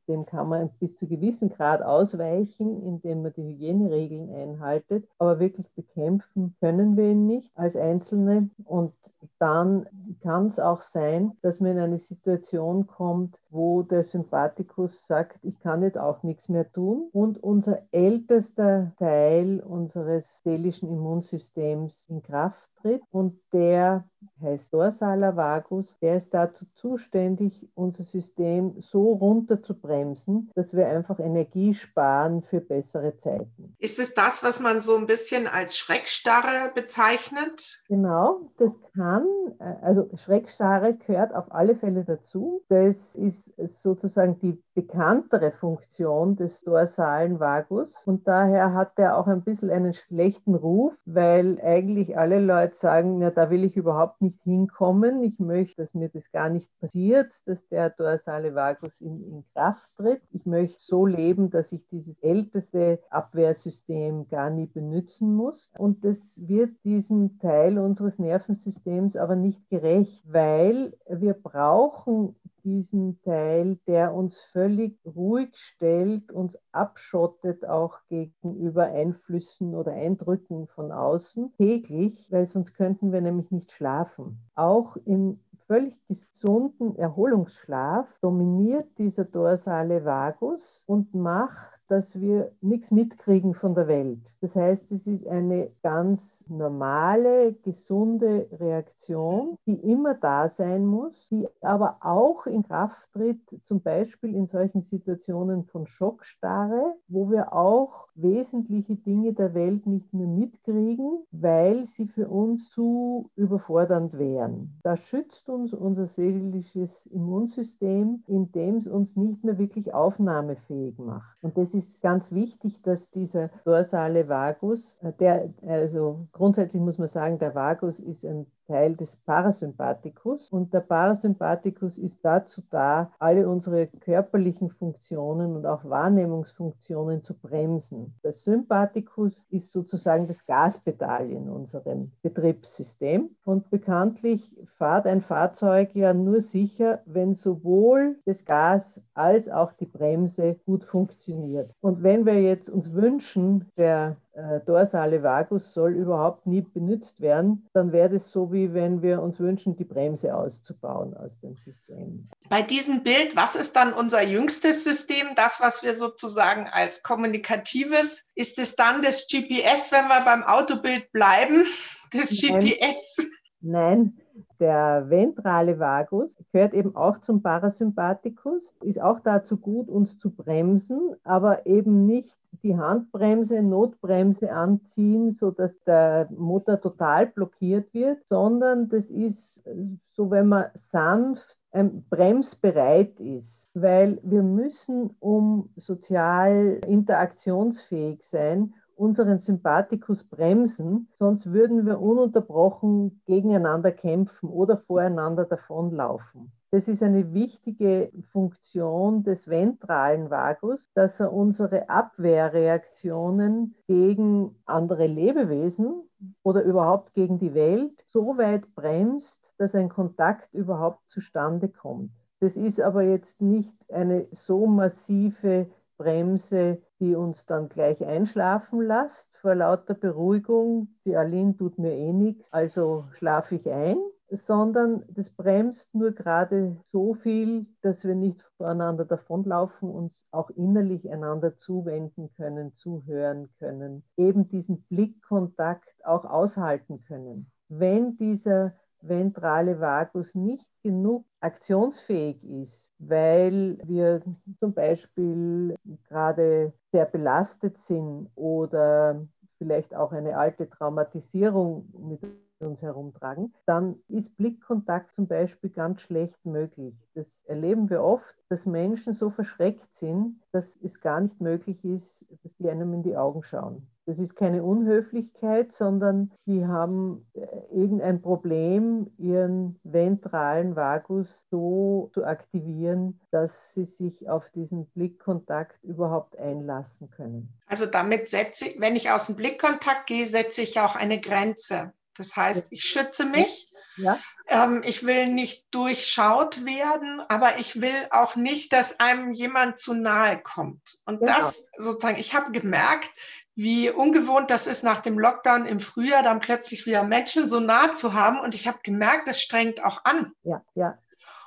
dem 0.08 0.26
kann 0.26 0.50
man 0.50 0.70
bis 0.80 0.96
zu 0.96 1.08
gewissen 1.08 1.50
Grad 1.50 1.82
ausweichen, 1.82 2.82
indem 2.84 3.24
man 3.24 3.34
die 3.34 3.45
Hygieneregeln 3.48 4.30
einhaltet 4.34 5.08
aber 5.18 5.40
wirklich 5.40 5.70
bekämpfen 5.72 6.56
können 6.60 6.98
wir 6.98 7.12
ihn 7.12 7.26
nicht 7.26 7.52
als 7.56 7.76
Einzelne. 7.76 8.50
Und 8.66 8.94
dann 9.40 9.88
kann 10.22 10.48
es 10.48 10.60
auch 10.60 10.82
sein, 10.82 11.38
dass 11.42 11.60
man 11.60 11.72
in 11.72 11.80
eine 11.80 11.98
Situation 11.98 12.88
kommt, 12.88 13.38
wo 13.50 13.84
der 13.84 14.04
Sympathikus 14.04 15.06
sagt, 15.08 15.40
ich 15.44 15.60
kann 15.60 15.84
jetzt 15.84 15.98
auch 15.98 16.24
nichts 16.24 16.50
mehr 16.50 16.72
tun 16.72 17.10
und 17.12 17.42
unser 17.42 17.84
ältester 17.92 18.92
Teil 19.00 19.62
unseres 19.62 20.42
seelischen 20.44 20.90
Immunsystems 20.90 22.08
in 22.10 22.22
Kraft 22.22 22.70
tritt 22.82 23.02
und 23.12 23.40
der 23.54 24.04
heißt 24.42 24.74
dorsaler 24.74 25.36
Vagus, 25.36 25.96
der 26.02 26.18
ist 26.18 26.34
dazu 26.34 26.66
zuständig, 26.74 27.68
unser 27.74 28.04
System 28.04 28.76
so 28.82 29.14
runter 29.14 29.62
zu 29.62 29.74
bremsen, 29.74 30.52
dass 30.56 30.76
wir 30.76 30.88
einfach 30.88 31.20
Energie 31.20 31.74
sparen 31.74 32.42
für 32.42 32.62
bessere 32.62 33.18
Zeiten. 33.18 33.76
Ist 33.80 34.00
es 34.00 34.14
das, 34.14 34.44
was 34.44 34.60
man 34.60 34.82
so 34.82 34.98
ein 34.98 35.08
bisschen 35.08 35.48
als 35.48 35.78
Schreckstarre 35.78 36.72
bezeichnet? 36.74 37.84
Genau, 37.88 38.52
das 38.58 38.74
kann, 38.94 39.15
äh, 39.60 39.76
also 39.82 40.10
Schreckstarre 40.16 40.96
gehört 40.96 41.34
auf 41.34 41.52
alle 41.52 41.76
Fälle 41.76 42.04
dazu. 42.04 42.62
Das 42.70 43.16
ist 43.16 43.52
sozusagen 43.82 44.40
die 44.40 44.62
bekanntere 44.74 45.52
Funktion 45.52 46.36
des 46.36 46.62
dorsalen 46.62 47.40
Vagus 47.40 47.96
und 48.06 48.28
daher 48.28 48.74
hat 48.74 48.98
der 48.98 49.18
auch 49.18 49.28
ein 49.28 49.42
bisschen 49.44 49.70
einen 49.70 49.94
schlechten 49.94 50.56
Ruf, 50.56 50.94
weil 51.06 51.60
eigentlich 51.62 52.18
alle 52.18 52.40
Leute 52.40 52.76
sagen, 52.76 53.22
ja, 53.22 53.32
da 53.32 53.50
will 53.50 53.64
ich 53.64 53.78
überhaupt 53.78 54.22
nicht 54.22 54.42
hinkommen. 54.44 55.24
Ich 55.24 55.40
möchte, 55.40 55.84
dass 55.84 55.94
mir 55.94 56.10
das 56.10 56.30
gar 56.32 56.50
nicht 56.50 56.68
passiert, 56.80 57.32
dass 57.46 57.66
der 57.70 57.90
dorsale 57.90 58.54
Vagus 58.54 59.00
in, 59.00 59.24
in 59.24 59.44
Kraft 59.54 59.90
tritt. 59.96 60.22
Ich 60.32 60.46
möchte 60.46 60.78
so 60.80 61.06
leben, 61.06 61.50
dass 61.50 61.72
ich 61.72 61.88
dieses 61.88 62.20
älteste 62.20 63.00
Abwehrsystem 63.10 64.28
gar 64.28 64.50
nie 64.50 64.66
benutzen 64.66 65.34
muss. 65.36 65.72
Und 65.78 66.04
das 66.04 66.42
wird 66.46 66.72
diesem 66.84 67.40
Teil 67.40 67.80
unseres 67.80 68.20
Nervensystems 68.20 69.05
aber 69.14 69.36
nicht 69.36 69.70
gerecht, 69.70 70.24
weil 70.32 70.98
wir 71.08 71.34
brauchen 71.34 72.36
diesen 72.64 73.22
Teil, 73.22 73.78
der 73.86 74.14
uns 74.14 74.40
völlig 74.52 74.98
ruhig 75.06 75.56
stellt, 75.56 76.32
uns 76.32 76.58
abschottet 76.72 77.64
auch 77.66 78.00
gegenüber 78.10 78.86
Einflüssen 78.86 79.76
oder 79.76 79.94
Eindrücken 79.94 80.68
von 80.68 80.92
außen 80.92 81.54
täglich, 81.58 82.32
weil 82.32 82.46
sonst 82.46 82.74
könnten 82.74 83.14
wir 83.14 83.22
nämlich 83.22 83.52
nicht 83.52 83.72
schlafen. 83.72 84.40
Auch 84.56 84.98
im 85.06 85.40
völlig 85.68 86.04
gesunden 86.06 86.96
Erholungsschlaf 86.96 88.20
dominiert 88.22 88.88
dieser 88.98 89.26
dorsale 89.26 90.06
Vagus 90.06 90.84
und 90.86 91.14
macht 91.14 91.80
dass 91.88 92.20
wir 92.20 92.52
nichts 92.62 92.92
mitkriegen 92.92 93.54
von 93.54 93.76
der 93.76 93.88
Welt. 93.88 94.36
Das 94.42 94.56
heißt, 94.56 94.92
es 94.92 95.08
ist 95.08 95.28
eine 95.28 95.70
ganz 95.84 96.46
normale, 96.48 97.54
gesunde 97.64 98.48
Reaktion, 98.52 99.58
die 99.66 99.76
immer 99.76 100.16
da 100.16 100.50
sein 100.50 100.86
muss, 100.86 101.30
die 101.30 101.48
aber 101.62 101.98
auch 102.02 102.48
in 102.48 102.64
Kraft 102.64 103.12
tritt, 103.14 103.40
zum 103.66 103.82
Beispiel 103.82 104.36
in 104.36 104.48
solchen 104.48 104.82
Situationen 104.82 105.66
von 105.66 105.88
Schockstarre, 105.88 106.96
wo 107.08 107.30
wir 107.30 107.54
auch 107.54 108.08
wesentliche 108.16 108.96
Dinge 108.96 109.34
der 109.34 109.54
Welt 109.54 109.86
nicht 109.86 110.14
mehr 110.14 110.28
mitkriegen, 110.28 111.26
weil 111.32 111.86
sie 111.86 112.08
für 112.08 112.30
uns 112.30 112.70
zu 112.72 113.30
überfordernd 113.36 114.18
wären. 114.18 114.80
Da 114.84 114.96
schützt 114.96 115.50
uns 115.50 115.74
unser 115.74 116.08
seelisches 116.08 117.06
Immunsystem, 117.08 118.24
indem 118.28 118.78
es 118.78 118.88
uns 118.88 119.16
nicht 119.16 119.44
mehr 119.44 119.58
wirklich 119.58 119.94
aufnahmefähig 119.94 120.98
macht. 120.98 121.38
Und 121.42 121.58
das 121.58 121.74
ist 121.76 122.02
ganz 122.02 122.32
wichtig, 122.32 122.82
dass 122.82 123.10
dieser 123.10 123.50
dorsale 123.64 124.28
Vagus, 124.28 124.98
äh, 125.02 125.12
der, 125.20 125.54
also 125.68 126.28
grundsätzlich 126.32 126.82
muss 126.82 126.98
man 126.98 127.08
sagen, 127.08 127.38
der 127.38 127.54
Vagus 127.54 128.00
ist 128.00 128.26
ein 128.26 128.48
Teil 128.66 128.96
des 128.96 129.16
Parasympathikus. 129.16 130.50
Und 130.50 130.74
der 130.74 130.82
Parasympathikus 130.82 131.98
ist 131.98 132.20
dazu 132.24 132.62
da, 132.70 133.12
alle 133.20 133.48
unsere 133.48 133.88
körperlichen 133.88 134.70
Funktionen 134.70 135.56
und 135.56 135.66
auch 135.66 135.84
Wahrnehmungsfunktionen 135.86 137.24
zu 137.24 137.34
bremsen. 137.36 138.16
Der 138.24 138.34
Sympathikus 138.34 139.46
ist 139.50 139.72
sozusagen 139.72 140.28
das 140.28 140.46
Gaspedal 140.46 141.30
in 141.30 141.50
unserem 141.50 142.12
Betriebssystem. 142.22 143.30
Und 143.46 143.70
bekanntlich 143.70 144.58
fährt 144.66 145.08
ein 145.08 145.22
Fahrzeug 145.22 145.96
ja 145.96 146.14
nur 146.14 146.42
sicher, 146.42 147.02
wenn 147.06 147.36
sowohl 147.36 148.18
das 148.26 148.46
Gas 148.46 149.02
als 149.14 149.50
auch 149.50 149.74
die 149.74 149.86
Bremse 149.86 150.56
gut 150.66 150.84
funktioniert. 150.84 151.72
Und 151.82 152.04
wenn 152.04 152.26
wir 152.26 152.42
jetzt 152.42 152.70
uns 152.70 152.94
wünschen, 152.94 153.72
der 153.78 154.18
äh, 154.36 154.60
dorsale 154.66 155.24
Vagus 155.24 155.74
soll 155.74 155.94
überhaupt 155.94 156.46
nie 156.46 156.62
benutzt 156.62 157.22
werden, 157.22 157.68
dann 157.74 157.94
wäre 157.94 158.10
das 158.10 158.32
so, 158.32 158.52
wie 158.52 158.74
wenn 158.74 159.02
wir 159.02 159.22
uns 159.22 159.40
wünschen, 159.40 159.78
die 159.78 159.86
Bremse 159.86 160.36
auszubauen 160.36 161.16
aus 161.16 161.40
dem 161.40 161.56
System. 161.56 162.28
Bei 162.50 162.62
diesem 162.62 163.04
Bild, 163.04 163.38
was 163.38 163.56
ist 163.56 163.78
dann 163.78 163.94
unser 163.94 164.22
jüngstes 164.24 164.84
System, 164.84 165.28
das, 165.38 165.62
was 165.62 165.84
wir 165.84 165.96
sozusagen 165.96 166.68
als 166.70 167.02
kommunikatives, 167.02 168.28
ist 168.36 168.60
es 168.60 168.76
dann 168.76 169.02
das 169.02 169.28
GPS, 169.28 169.94
wenn 169.94 170.08
wir 170.08 170.26
beim 170.26 170.44
Autobild 170.44 171.10
bleiben, 171.14 171.64
das 172.12 172.38
Nein. 172.42 172.60
GPS? 172.60 173.26
Nein, 173.62 174.18
der 174.60 175.10
ventrale 175.10 175.80
Vagus 175.80 176.38
gehört 176.52 176.74
eben 176.74 176.96
auch 176.96 177.20
zum 177.22 177.42
Parasympathikus, 177.42 178.76
ist 178.84 179.02
auch 179.02 179.22
dazu 179.22 179.58
gut, 179.58 179.90
uns 179.90 180.20
zu 180.20 180.30
bremsen, 180.30 181.16
aber 181.24 181.66
eben 181.66 182.06
nicht 182.06 182.36
die 182.64 182.78
Handbremse, 182.78 183.62
Notbremse 183.62 184.52
anziehen, 184.52 185.34
sodass 185.34 185.80
der 185.84 186.30
Motor 186.36 186.80
total 186.82 187.28
blockiert 187.28 187.94
wird, 187.94 188.26
sondern 188.28 188.90
das 188.90 189.10
ist 189.10 189.64
so, 190.12 190.32
wenn 190.32 190.48
man 190.48 190.66
sanft 190.76 191.58
ähm, 191.74 192.06
bremsbereit 192.10 193.20
ist, 193.20 193.70
weil 193.74 194.20
wir 194.24 194.44
müssen, 194.44 195.16
um 195.20 195.70
sozial 195.76 196.80
interaktionsfähig 196.88 198.24
sein, 198.24 198.74
unseren 198.96 199.40
Sympathikus 199.40 200.24
bremsen, 200.24 201.08
sonst 201.14 201.52
würden 201.52 201.86
wir 201.86 202.02
ununterbrochen 202.02 203.22
gegeneinander 203.26 203.92
kämpfen 203.92 204.50
oder 204.50 204.78
voreinander 204.78 205.46
davonlaufen. 205.46 206.52
Das 206.72 206.88
ist 206.88 207.04
eine 207.04 207.34
wichtige 207.34 208.12
Funktion 208.32 209.24
des 209.24 209.48
ventralen 209.48 210.30
Vagus, 210.30 210.92
dass 210.94 211.20
er 211.20 211.32
unsere 211.32 211.90
Abwehrreaktionen 211.90 213.76
gegen 213.88 214.56
andere 214.66 215.08
Lebewesen 215.08 216.10
oder 216.44 216.64
überhaupt 216.64 217.14
gegen 217.14 217.40
die 217.40 217.54
Welt 217.54 218.04
so 218.08 218.38
weit 218.38 218.76
bremst, 218.76 219.42
dass 219.58 219.76
ein 219.76 219.90
Kontakt 219.90 220.54
überhaupt 220.54 221.00
zustande 221.08 221.70
kommt. 221.70 222.12
Das 222.42 222.58
ist 222.58 222.82
aber 222.82 223.04
jetzt 223.04 223.42
nicht 223.42 223.74
eine 223.90 224.28
so 224.32 224.68
massive 224.68 225.68
Bremse, 225.98 226.82
die 227.00 227.16
uns 227.16 227.46
dann 227.46 227.70
gleich 227.70 228.04
einschlafen 228.06 228.82
lässt 228.82 229.36
vor 229.38 229.56
lauter 229.56 229.94
Beruhigung. 229.94 230.90
Die 231.06 231.16
Aline 231.16 231.56
tut 231.56 231.78
mir 231.78 231.94
eh 231.94 232.14
nichts, 232.14 232.52
also 232.52 233.06
schlafe 233.18 233.56
ich 233.56 233.70
ein, 233.70 233.98
sondern 234.30 235.04
das 235.10 235.30
bremst 235.30 235.94
nur 235.94 236.12
gerade 236.12 236.78
so 236.92 237.14
viel, 237.14 237.68
dass 237.82 238.04
wir 238.04 238.16
nicht 238.16 238.42
voreinander 238.58 239.06
davonlaufen, 239.06 239.90
uns 239.90 240.26
auch 240.32 240.50
innerlich 240.52 241.10
einander 241.12 241.58
zuwenden 241.58 242.32
können, 242.36 242.76
zuhören 242.76 243.50
können, 243.60 244.04
eben 244.18 244.48
diesen 244.48 244.84
Blickkontakt 244.84 246.06
auch 246.06 246.26
aushalten 246.26 247.04
können. 247.04 247.52
Wenn 247.70 248.18
dieser 248.18 248.74
ventrale 249.08 249.80
Vagus 249.80 250.36
nicht 250.36 250.66
genug 250.84 251.26
aktionsfähig 251.40 252.44
ist, 252.44 252.92
weil 253.00 253.78
wir 253.84 254.22
zum 254.60 254.74
Beispiel 254.74 255.76
gerade 256.08 256.74
sehr 256.92 257.06
belastet 257.06 257.78
sind 257.78 258.30
oder 258.36 259.26
vielleicht 259.58 259.96
auch 259.96 260.12
eine 260.12 260.38
alte 260.38 260.70
Traumatisierung 260.70 261.88
mit 261.98 262.22
uns 262.60 262.82
herumtragen, 262.82 263.54
dann 263.66 263.96
ist 264.08 264.36
Blickkontakt 264.38 265.14
zum 265.14 265.28
Beispiel 265.28 265.70
ganz 265.70 266.02
schlecht 266.02 266.46
möglich. 266.46 266.96
Das 267.14 267.44
erleben 267.46 267.90
wir 267.90 268.04
oft, 268.04 268.36
dass 268.50 268.66
Menschen 268.66 269.14
so 269.14 269.30
verschreckt 269.30 269.94
sind, 269.94 270.40
dass 270.52 270.78
es 270.82 271.00
gar 271.02 271.20
nicht 271.20 271.42
möglich 271.42 271.84
ist, 271.84 272.26
dass 272.44 272.56
die 272.56 272.70
einem 272.70 272.94
in 272.94 273.04
die 273.04 273.18
Augen 273.18 273.44
schauen. 273.44 273.88
Das 274.06 274.20
ist 274.20 274.36
keine 274.36 274.64
Unhöflichkeit, 274.64 275.72
sondern 275.74 276.32
die 276.46 276.66
haben 276.66 277.26
äh, 277.34 277.40
irgendein 277.72 278.22
Problem, 278.22 279.12
ihren 279.18 279.80
ventralen 279.84 280.76
Vagus 280.76 281.28
so 281.50 282.12
zu 282.14 282.24
aktivieren, 282.24 283.20
dass 283.32 283.74
sie 283.74 283.86
sich 283.86 284.30
auf 284.30 284.50
diesen 284.52 284.86
Blickkontakt 284.92 285.84
überhaupt 285.84 286.38
einlassen 286.38 287.10
können. 287.10 287.50
Also 287.66 287.88
damit 287.88 288.30
setze 288.30 288.70
ich, 288.70 288.80
wenn 288.80 288.96
ich 288.96 289.10
aus 289.10 289.26
dem 289.26 289.38
Blickkontakt 289.38 290.06
gehe, 290.06 290.28
setze 290.28 290.62
ich 290.62 290.80
auch 290.80 290.96
eine 290.96 291.20
Grenze. 291.20 291.94
Das 292.16 292.36
heißt, 292.36 292.68
ich 292.72 292.84
schütze 292.84 293.26
mich. 293.26 293.72
Ja. 293.98 294.20
Ähm, 294.48 294.84
ich 294.86 295.06
will 295.06 295.28
nicht 295.28 295.68
durchschaut 295.72 296.66
werden, 296.66 297.22
aber 297.30 297.60
ich 297.60 297.82
will 297.82 298.08
auch 298.12 298.36
nicht, 298.36 298.74
dass 298.74 299.00
einem 299.00 299.32
jemand 299.32 299.80
zu 299.80 299.94
nahe 299.94 300.38
kommt. 300.38 301.00
Und 301.06 301.20
genau. 301.20 301.34
das 301.34 301.70
sozusagen, 301.78 302.20
ich 302.20 302.36
habe 302.36 302.52
gemerkt, 302.52 303.10
wie 303.56 303.90
ungewohnt 303.90 304.52
das 304.52 304.68
ist, 304.68 304.84
nach 304.84 305.02
dem 305.02 305.18
Lockdown 305.18 305.66
im 305.66 305.80
Frühjahr 305.80 306.24
dann 306.24 306.40
plötzlich 306.40 306.86
wieder 306.86 307.04
Menschen 307.04 307.46
so 307.46 307.60
nah 307.60 307.94
zu 307.94 308.14
haben. 308.14 308.40
Und 308.40 308.54
ich 308.54 308.68
habe 308.68 308.80
gemerkt, 308.84 309.28
das 309.28 309.42
strengt 309.42 309.84
auch 309.84 310.04
an. 310.04 310.34
Ja, 310.44 310.62
ja. 310.76 310.98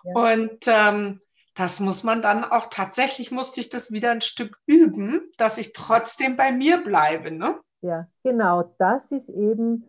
ja. 0.05 0.13
Und 0.15 0.67
ähm, 0.67 1.21
das 1.55 1.81
muss 1.81 2.05
man 2.05 2.23
dann 2.23 2.45
auch 2.45 2.67
tatsächlich, 2.71 3.31
musste 3.31 3.61
ich 3.61 3.69
das 3.69 3.91
wieder 3.91 4.11
ein 4.11 4.21
Stück 4.23 4.59
üben, 4.67 5.31
dass 5.37 5.59
ich 5.59 5.73
trotzdem 5.73 6.37
bei 6.37 6.51
mir 6.51 6.83
bleibe. 6.83 7.31
Ne? 7.31 7.59
Ja, 7.83 8.09
genau. 8.23 8.75
Das 8.79 9.11
ist 9.13 9.29
eben 9.29 9.85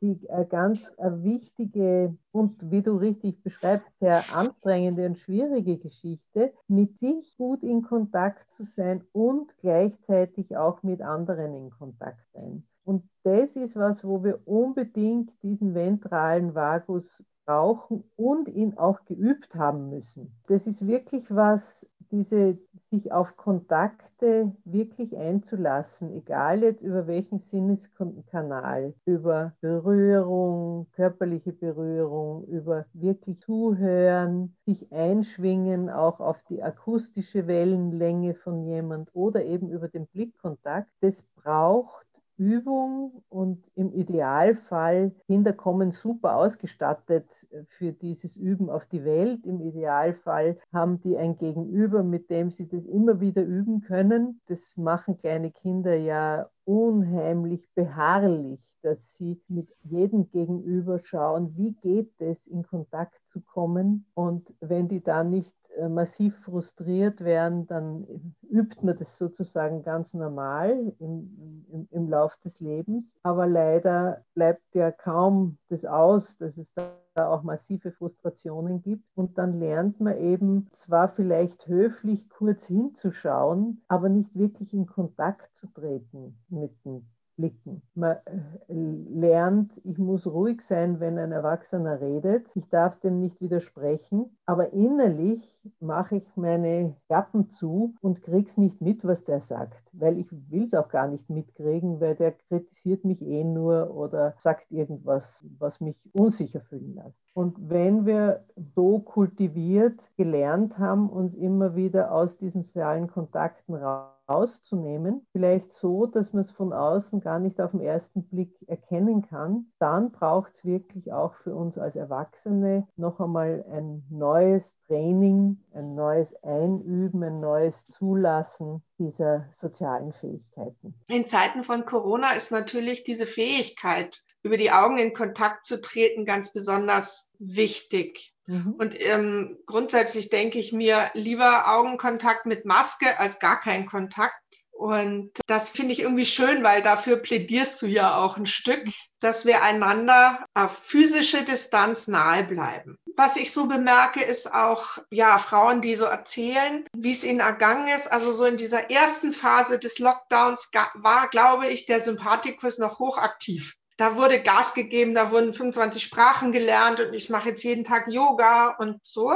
die 0.00 0.18
äh, 0.28 0.44
ganz 0.44 0.90
äh, 0.98 1.10
wichtige 1.22 2.16
und 2.32 2.70
wie 2.70 2.82
du 2.82 2.96
richtig 2.96 3.42
beschreibst, 3.42 3.86
sehr 4.00 4.22
anstrengende 4.34 5.06
und 5.06 5.18
schwierige 5.18 5.78
Geschichte, 5.78 6.52
mit 6.68 6.98
sich 6.98 7.36
gut 7.36 7.62
in 7.62 7.82
Kontakt 7.82 8.52
zu 8.52 8.64
sein 8.64 9.04
und 9.12 9.56
gleichzeitig 9.58 10.56
auch 10.56 10.82
mit 10.82 11.02
anderen 11.02 11.54
in 11.54 11.70
Kontakt 11.70 12.24
sein. 12.32 12.64
Und 12.84 13.08
das 13.22 13.56
ist 13.56 13.76
was, 13.76 14.04
wo 14.04 14.22
wir 14.22 14.46
unbedingt 14.46 15.30
diesen 15.42 15.74
ventralen 15.74 16.54
Vagus 16.54 17.22
brauchen 17.46 18.04
und 18.16 18.48
ihn 18.48 18.76
auch 18.78 19.04
geübt 19.04 19.54
haben 19.54 19.90
müssen. 19.90 20.34
Das 20.48 20.66
ist 20.66 20.86
wirklich 20.86 21.34
was, 21.34 21.86
diese 22.14 22.56
sich 22.90 23.10
auf 23.10 23.36
Kontakte 23.36 24.52
wirklich 24.64 25.16
einzulassen, 25.16 26.12
egal 26.12 26.62
jetzt 26.62 26.80
über 26.80 27.08
welchen 27.08 27.40
Sinneskanal, 27.40 28.94
über 29.04 29.52
Berührung, 29.60 30.86
körperliche 30.92 31.52
Berührung, 31.52 32.44
über 32.44 32.86
wirklich 32.92 33.40
zuhören, 33.40 34.54
sich 34.64 34.92
einschwingen 34.92 35.90
auch 35.90 36.20
auf 36.20 36.40
die 36.48 36.62
akustische 36.62 37.48
Wellenlänge 37.48 38.34
von 38.34 38.64
jemand 38.64 39.10
oder 39.12 39.44
eben 39.44 39.68
über 39.68 39.88
den 39.88 40.06
Blickkontakt, 40.06 40.90
das 41.00 41.24
braucht 41.34 42.06
Übung 42.36 43.22
und 43.28 43.64
im 43.74 43.92
Idealfall, 43.92 45.12
Kinder 45.26 45.52
kommen 45.52 45.92
super 45.92 46.36
ausgestattet 46.36 47.46
für 47.68 47.92
dieses 47.92 48.36
Üben 48.36 48.70
auf 48.70 48.86
die 48.86 49.04
Welt. 49.04 49.46
Im 49.46 49.60
Idealfall 49.60 50.58
haben 50.72 51.00
die 51.00 51.16
ein 51.16 51.36
Gegenüber, 51.38 52.02
mit 52.02 52.30
dem 52.30 52.50
sie 52.50 52.68
das 52.68 52.84
immer 52.86 53.20
wieder 53.20 53.42
üben 53.42 53.82
können. 53.82 54.40
Das 54.46 54.76
machen 54.76 55.16
kleine 55.16 55.52
Kinder 55.52 55.94
ja 55.94 56.48
unheimlich 56.64 57.68
beharrlich, 57.74 58.60
dass 58.82 59.16
sie 59.16 59.40
mit 59.48 59.68
jedem 59.82 60.30
Gegenüber 60.30 60.98
schauen, 61.04 61.56
wie 61.56 61.72
geht 61.74 62.12
es, 62.20 62.46
in 62.46 62.66
Kontakt 62.66 63.20
zu 63.28 63.40
kommen. 63.40 64.06
Und 64.14 64.52
wenn 64.60 64.88
die 64.88 65.02
dann 65.02 65.30
nicht 65.30 65.54
äh, 65.63 65.63
massiv 65.88 66.38
frustriert 66.40 67.22
werden, 67.22 67.66
dann 67.66 68.06
übt 68.48 68.84
man 68.84 68.96
das 68.96 69.18
sozusagen 69.18 69.82
ganz 69.82 70.14
normal 70.14 70.94
im, 70.98 71.66
im, 71.70 71.88
im 71.90 72.08
Lauf 72.08 72.36
des 72.38 72.60
Lebens. 72.60 73.16
Aber 73.22 73.46
leider 73.46 74.24
bleibt 74.34 74.74
ja 74.74 74.90
kaum 74.90 75.58
das 75.68 75.84
aus, 75.84 76.38
dass 76.38 76.56
es 76.56 76.72
da 76.74 76.94
auch 77.16 77.42
massive 77.42 77.92
Frustrationen 77.92 78.82
gibt. 78.82 79.04
Und 79.14 79.38
dann 79.38 79.58
lernt 79.58 80.00
man 80.00 80.18
eben 80.18 80.68
zwar 80.72 81.08
vielleicht 81.08 81.66
höflich 81.66 82.28
kurz 82.28 82.66
hinzuschauen, 82.66 83.82
aber 83.88 84.08
nicht 84.08 84.34
wirklich 84.36 84.74
in 84.74 84.86
Kontakt 84.86 85.56
zu 85.56 85.66
treten 85.68 86.36
mit 86.48 86.72
dem 86.84 87.06
blicken. 87.36 87.82
Man 87.94 88.16
äh, 88.26 88.74
lernt, 88.74 89.80
ich 89.84 89.98
muss 89.98 90.26
ruhig 90.26 90.60
sein, 90.62 91.00
wenn 91.00 91.18
ein 91.18 91.32
Erwachsener 91.32 92.00
redet. 92.00 92.46
Ich 92.54 92.68
darf 92.68 92.98
dem 93.00 93.20
nicht 93.20 93.40
widersprechen, 93.40 94.36
aber 94.46 94.72
innerlich 94.72 95.70
mache 95.80 96.16
ich 96.16 96.36
meine 96.36 96.96
Klappen 97.06 97.50
zu 97.50 97.94
und 98.00 98.22
krieg's 98.22 98.56
nicht 98.56 98.80
mit, 98.80 99.04
was 99.04 99.24
der 99.24 99.40
sagt, 99.40 99.82
weil 99.92 100.18
ich 100.18 100.30
will 100.50 100.64
es 100.64 100.74
auch 100.74 100.88
gar 100.88 101.08
nicht 101.08 101.30
mitkriegen, 101.30 102.00
weil 102.00 102.14
der 102.14 102.32
kritisiert 102.32 103.04
mich 103.04 103.22
eh 103.22 103.44
nur 103.44 103.94
oder 103.94 104.34
sagt 104.38 104.70
irgendwas, 104.70 105.44
was 105.58 105.80
mich 105.80 106.10
unsicher 106.14 106.60
fühlen 106.60 106.94
lässt. 106.94 107.18
Und 107.34 107.68
wenn 107.68 108.06
wir 108.06 108.44
so 108.74 109.00
kultiviert 109.00 110.00
gelernt 110.16 110.78
haben, 110.78 111.10
uns 111.10 111.34
immer 111.34 111.74
wieder 111.74 112.12
aus 112.12 112.38
diesen 112.38 112.62
sozialen 112.62 113.08
Kontakten 113.08 113.74
raus 113.74 114.13
rauszunehmen, 114.28 115.26
vielleicht 115.32 115.72
so, 115.72 116.06
dass 116.06 116.32
man 116.32 116.44
es 116.44 116.52
von 116.52 116.72
außen 116.72 117.20
gar 117.20 117.38
nicht 117.38 117.60
auf 117.60 117.72
den 117.72 117.80
ersten 117.80 118.24
Blick 118.24 118.54
erkennen 118.66 119.22
kann, 119.22 119.66
dann 119.78 120.12
braucht 120.12 120.52
es 120.54 120.64
wirklich 120.64 121.12
auch 121.12 121.34
für 121.34 121.54
uns 121.54 121.78
als 121.78 121.96
Erwachsene 121.96 122.86
noch 122.96 123.20
einmal 123.20 123.64
ein 123.70 124.04
neues 124.10 124.78
Training, 124.86 125.58
ein 125.72 125.94
neues 125.94 126.34
Einüben, 126.42 127.22
ein 127.22 127.40
neues 127.40 127.86
Zulassen 127.88 128.82
dieser 128.98 129.48
sozialen 129.52 130.12
Fähigkeiten. 130.12 130.94
In 131.08 131.26
Zeiten 131.26 131.64
von 131.64 131.84
Corona 131.84 132.32
ist 132.32 132.50
natürlich 132.50 133.04
diese 133.04 133.26
Fähigkeit, 133.26 134.22
über 134.42 134.56
die 134.58 134.70
Augen 134.70 134.98
in 134.98 135.14
Kontakt 135.14 135.64
zu 135.64 135.80
treten, 135.80 136.26
ganz 136.26 136.52
besonders 136.52 137.32
wichtig. 137.38 138.33
Mhm. 138.46 138.74
Und 138.78 139.00
ähm, 139.00 139.58
grundsätzlich 139.66 140.28
denke 140.28 140.58
ich 140.58 140.72
mir 140.72 141.10
lieber 141.14 141.74
Augenkontakt 141.74 142.46
mit 142.46 142.64
Maske 142.64 143.18
als 143.18 143.38
gar 143.38 143.60
kein 143.60 143.86
Kontakt. 143.86 144.34
Und 144.70 145.30
das 145.46 145.70
finde 145.70 145.92
ich 145.92 146.00
irgendwie 146.00 146.26
schön, 146.26 146.64
weil 146.64 146.82
dafür 146.82 147.16
plädierst 147.16 147.80
du 147.80 147.86
ja 147.86 148.16
auch 148.16 148.36
ein 148.36 148.46
Stück, 148.46 148.84
dass 149.20 149.46
wir 149.46 149.62
einander 149.62 150.44
auf 150.52 150.76
physische 150.76 151.44
Distanz 151.44 152.08
nahe 152.08 152.44
bleiben. 152.44 152.98
Was 153.16 153.36
ich 153.36 153.52
so 153.52 153.66
bemerke, 153.66 154.22
ist 154.22 154.52
auch, 154.52 154.98
ja, 155.10 155.38
Frauen, 155.38 155.80
die 155.80 155.94
so 155.94 156.04
erzählen, 156.04 156.84
wie 156.92 157.12
es 157.12 157.22
ihnen 157.22 157.40
ergangen 157.40 157.88
ist. 157.88 158.10
Also 158.10 158.32
so 158.32 158.44
in 158.44 158.56
dieser 158.56 158.90
ersten 158.90 159.30
Phase 159.30 159.78
des 159.78 160.00
Lockdowns 160.00 160.70
war, 160.94 161.28
glaube 161.28 161.68
ich, 161.68 161.86
der 161.86 162.00
Sympathikus 162.00 162.78
noch 162.78 162.98
hochaktiv 162.98 163.76
da 163.96 164.16
wurde 164.16 164.42
Gas 164.42 164.74
gegeben, 164.74 165.14
da 165.14 165.30
wurden 165.30 165.52
25 165.52 166.02
Sprachen 166.02 166.52
gelernt 166.52 167.00
und 167.00 167.14
ich 167.14 167.30
mache 167.30 167.50
jetzt 167.50 167.62
jeden 167.62 167.84
Tag 167.84 168.08
Yoga 168.08 168.76
und 168.78 169.04
so. 169.04 169.32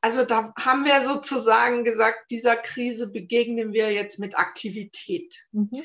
Also 0.00 0.24
da 0.24 0.52
haben 0.58 0.84
wir 0.84 1.00
sozusagen 1.00 1.84
gesagt, 1.84 2.30
dieser 2.30 2.56
Krise 2.56 3.10
begegnen 3.10 3.72
wir 3.72 3.92
jetzt 3.92 4.18
mit 4.18 4.36
Aktivität. 4.38 5.36
Mhm. 5.52 5.82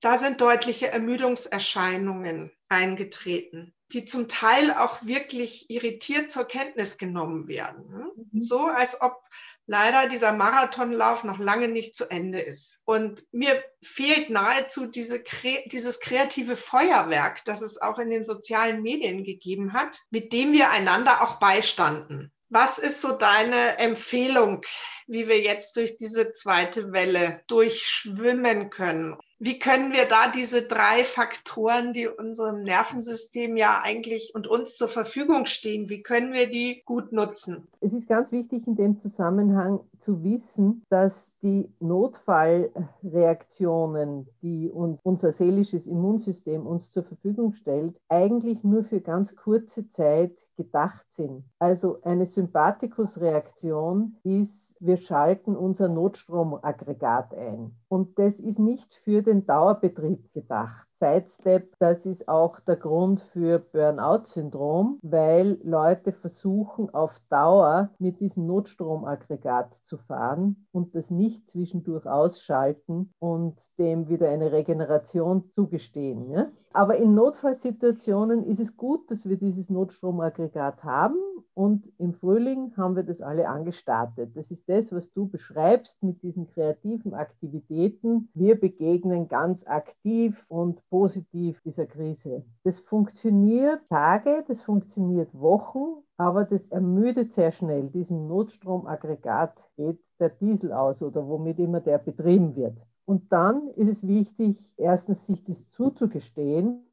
Da 0.00 0.16
sind 0.16 0.40
deutliche 0.40 0.88
Ermüdungserscheinungen 0.88 2.50
eingetreten, 2.70 3.74
die 3.92 4.06
zum 4.06 4.28
Teil 4.28 4.72
auch 4.72 5.04
wirklich 5.04 5.68
irritiert 5.68 6.32
zur 6.32 6.46
Kenntnis 6.46 6.96
genommen 6.96 7.48
werden. 7.48 8.10
Mhm. 8.32 8.40
So 8.40 8.60
als 8.62 9.02
ob 9.02 9.22
leider 9.70 10.08
dieser 10.08 10.32
Marathonlauf 10.32 11.22
noch 11.22 11.38
lange 11.38 11.68
nicht 11.68 11.94
zu 11.94 12.10
Ende 12.10 12.40
ist. 12.40 12.80
Und 12.86 13.24
mir 13.30 13.62
fehlt 13.80 14.28
nahezu 14.28 14.86
diese, 14.86 15.22
dieses 15.66 16.00
kreative 16.00 16.56
Feuerwerk, 16.56 17.44
das 17.44 17.62
es 17.62 17.80
auch 17.80 18.00
in 18.00 18.10
den 18.10 18.24
sozialen 18.24 18.82
Medien 18.82 19.22
gegeben 19.22 19.72
hat, 19.72 20.00
mit 20.10 20.32
dem 20.32 20.52
wir 20.52 20.70
einander 20.70 21.22
auch 21.22 21.38
beistanden. 21.38 22.32
Was 22.48 22.78
ist 22.78 23.00
so 23.00 23.12
deine 23.12 23.78
Empfehlung, 23.78 24.62
wie 25.06 25.28
wir 25.28 25.40
jetzt 25.40 25.76
durch 25.76 25.96
diese 25.96 26.32
zweite 26.32 26.90
Welle 26.90 27.44
durchschwimmen 27.46 28.70
können? 28.70 29.16
Wie 29.42 29.58
können 29.58 29.92
wir 29.92 30.06
da 30.06 30.30
diese 30.30 30.60
drei 30.60 31.02
Faktoren, 31.02 31.94
die 31.94 32.06
unserem 32.06 32.60
Nervensystem 32.60 33.56
ja 33.56 33.80
eigentlich 33.82 34.34
und 34.34 34.46
uns 34.46 34.76
zur 34.76 34.88
Verfügung 34.88 35.46
stehen, 35.46 35.88
wie 35.88 36.02
können 36.02 36.34
wir 36.34 36.50
die 36.50 36.82
gut 36.84 37.10
nutzen? 37.10 37.66
Es 37.80 37.94
ist 37.94 38.06
ganz 38.06 38.30
wichtig 38.32 38.66
in 38.66 38.76
dem 38.76 39.00
Zusammenhang 39.00 39.80
zu 39.98 40.22
wissen, 40.22 40.84
dass 40.90 41.32
die 41.42 41.70
Notfallreaktionen, 41.80 44.28
die 44.42 44.68
uns 44.68 45.00
unser 45.04 45.32
seelisches 45.32 45.86
Immunsystem 45.86 46.66
uns 46.66 46.90
zur 46.90 47.04
Verfügung 47.04 47.54
stellt, 47.54 47.98
eigentlich 48.10 48.62
nur 48.62 48.84
für 48.84 49.00
ganz 49.00 49.36
kurze 49.36 49.88
Zeit 49.88 50.36
gedacht 50.58 51.06
sind. 51.08 51.44
Also 51.58 52.02
eine 52.02 52.26
Sympathikusreaktion 52.26 54.18
ist, 54.22 54.76
wir 54.80 54.98
schalten 54.98 55.56
unser 55.56 55.88
Notstromaggregat 55.88 57.32
ein. 57.32 57.74
Und 57.88 58.18
das 58.18 58.38
ist 58.38 58.58
nicht 58.58 58.92
für 58.94 59.22
den 59.30 59.46
Dauerbetrieb 59.46 60.32
gedacht. 60.32 60.88
Sidestep, 60.96 61.74
das 61.78 62.04
ist 62.04 62.28
auch 62.28 62.60
der 62.60 62.76
Grund 62.76 63.20
für 63.20 63.58
Burnout-Syndrom, 63.58 64.98
weil 65.02 65.58
Leute 65.62 66.12
versuchen 66.12 66.92
auf 66.92 67.20
Dauer 67.30 67.90
mit 67.98 68.20
diesem 68.20 68.46
Notstromaggregat 68.46 69.74
zu 69.84 69.96
fahren 69.96 70.66
und 70.72 70.94
das 70.94 71.10
nicht 71.10 71.48
zwischendurch 71.48 72.06
ausschalten 72.06 73.14
und 73.18 73.56
dem 73.78 74.08
wieder 74.08 74.28
eine 74.28 74.52
Regeneration 74.52 75.48
zugestehen. 75.50 76.30
Ja? 76.30 76.50
Aber 76.72 76.96
in 76.96 77.14
Notfallsituationen 77.14 78.44
ist 78.44 78.60
es 78.60 78.76
gut, 78.76 79.10
dass 79.10 79.28
wir 79.28 79.36
dieses 79.36 79.70
Notstromaggregat 79.70 80.84
haben 80.84 81.16
und 81.60 81.92
im 81.98 82.14
Frühling 82.14 82.74
haben 82.78 82.96
wir 82.96 83.02
das 83.02 83.20
alle 83.20 83.46
angestartet. 83.46 84.34
Das 84.34 84.50
ist 84.50 84.66
das, 84.66 84.92
was 84.92 85.12
du 85.12 85.28
beschreibst 85.28 86.02
mit 86.02 86.22
diesen 86.22 86.46
kreativen 86.46 87.12
Aktivitäten. 87.12 88.30
Wir 88.32 88.58
begegnen 88.58 89.28
ganz 89.28 89.66
aktiv 89.66 90.46
und 90.48 90.80
positiv 90.88 91.60
dieser 91.60 91.84
Krise. 91.84 92.46
Das 92.64 92.78
funktioniert 92.78 93.82
Tage, 93.90 94.42
das 94.48 94.62
funktioniert 94.62 95.38
Wochen, 95.38 96.02
aber 96.16 96.44
das 96.44 96.66
ermüdet 96.68 97.34
sehr 97.34 97.52
schnell. 97.52 97.90
Diesen 97.90 98.26
Notstromaggregat 98.26 99.54
geht 99.76 99.98
der 100.18 100.30
Diesel 100.30 100.72
aus 100.72 101.02
oder 101.02 101.28
womit 101.28 101.58
immer 101.58 101.80
der 101.80 101.98
betrieben 101.98 102.56
wird. 102.56 102.78
Und 103.04 103.30
dann 103.30 103.68
ist 103.76 103.88
es 103.88 104.06
wichtig, 104.06 104.72
erstens 104.78 105.26
sich 105.26 105.44
das 105.44 105.68
zuzugestehen, 105.68 106.89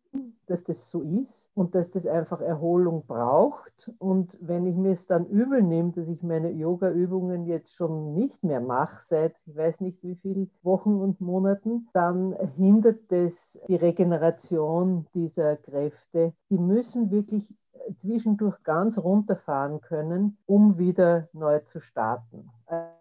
dass 0.47 0.63
das 0.63 0.89
so 0.89 1.01
ist 1.01 1.49
und 1.53 1.75
dass 1.75 1.91
das 1.91 2.05
einfach 2.05 2.41
Erholung 2.41 3.05
braucht. 3.05 3.91
Und 3.97 4.37
wenn 4.41 4.65
ich 4.65 4.75
mir 4.75 4.91
es 4.91 5.07
dann 5.07 5.25
übel 5.25 5.61
nehme, 5.61 5.91
dass 5.91 6.07
ich 6.07 6.23
meine 6.23 6.51
Yoga-Übungen 6.51 7.45
jetzt 7.45 7.73
schon 7.73 8.13
nicht 8.13 8.43
mehr 8.43 8.61
mache, 8.61 9.01
seit 9.01 9.35
ich 9.45 9.55
weiß 9.55 9.81
nicht 9.81 10.01
wie 10.03 10.15
vielen 10.15 10.49
Wochen 10.63 10.95
und 10.95 11.21
Monaten, 11.21 11.87
dann 11.93 12.35
hindert 12.55 12.99
das 13.09 13.59
die 13.67 13.75
Regeneration 13.75 15.05
dieser 15.13 15.57
Kräfte. 15.57 16.33
Die 16.49 16.57
müssen 16.57 17.11
wirklich 17.11 17.53
zwischendurch 18.01 18.61
ganz 18.63 18.97
runterfahren 18.97 19.81
können, 19.81 20.37
um 20.45 20.77
wieder 20.77 21.29
neu 21.33 21.59
zu 21.59 21.79
starten. 21.79 22.49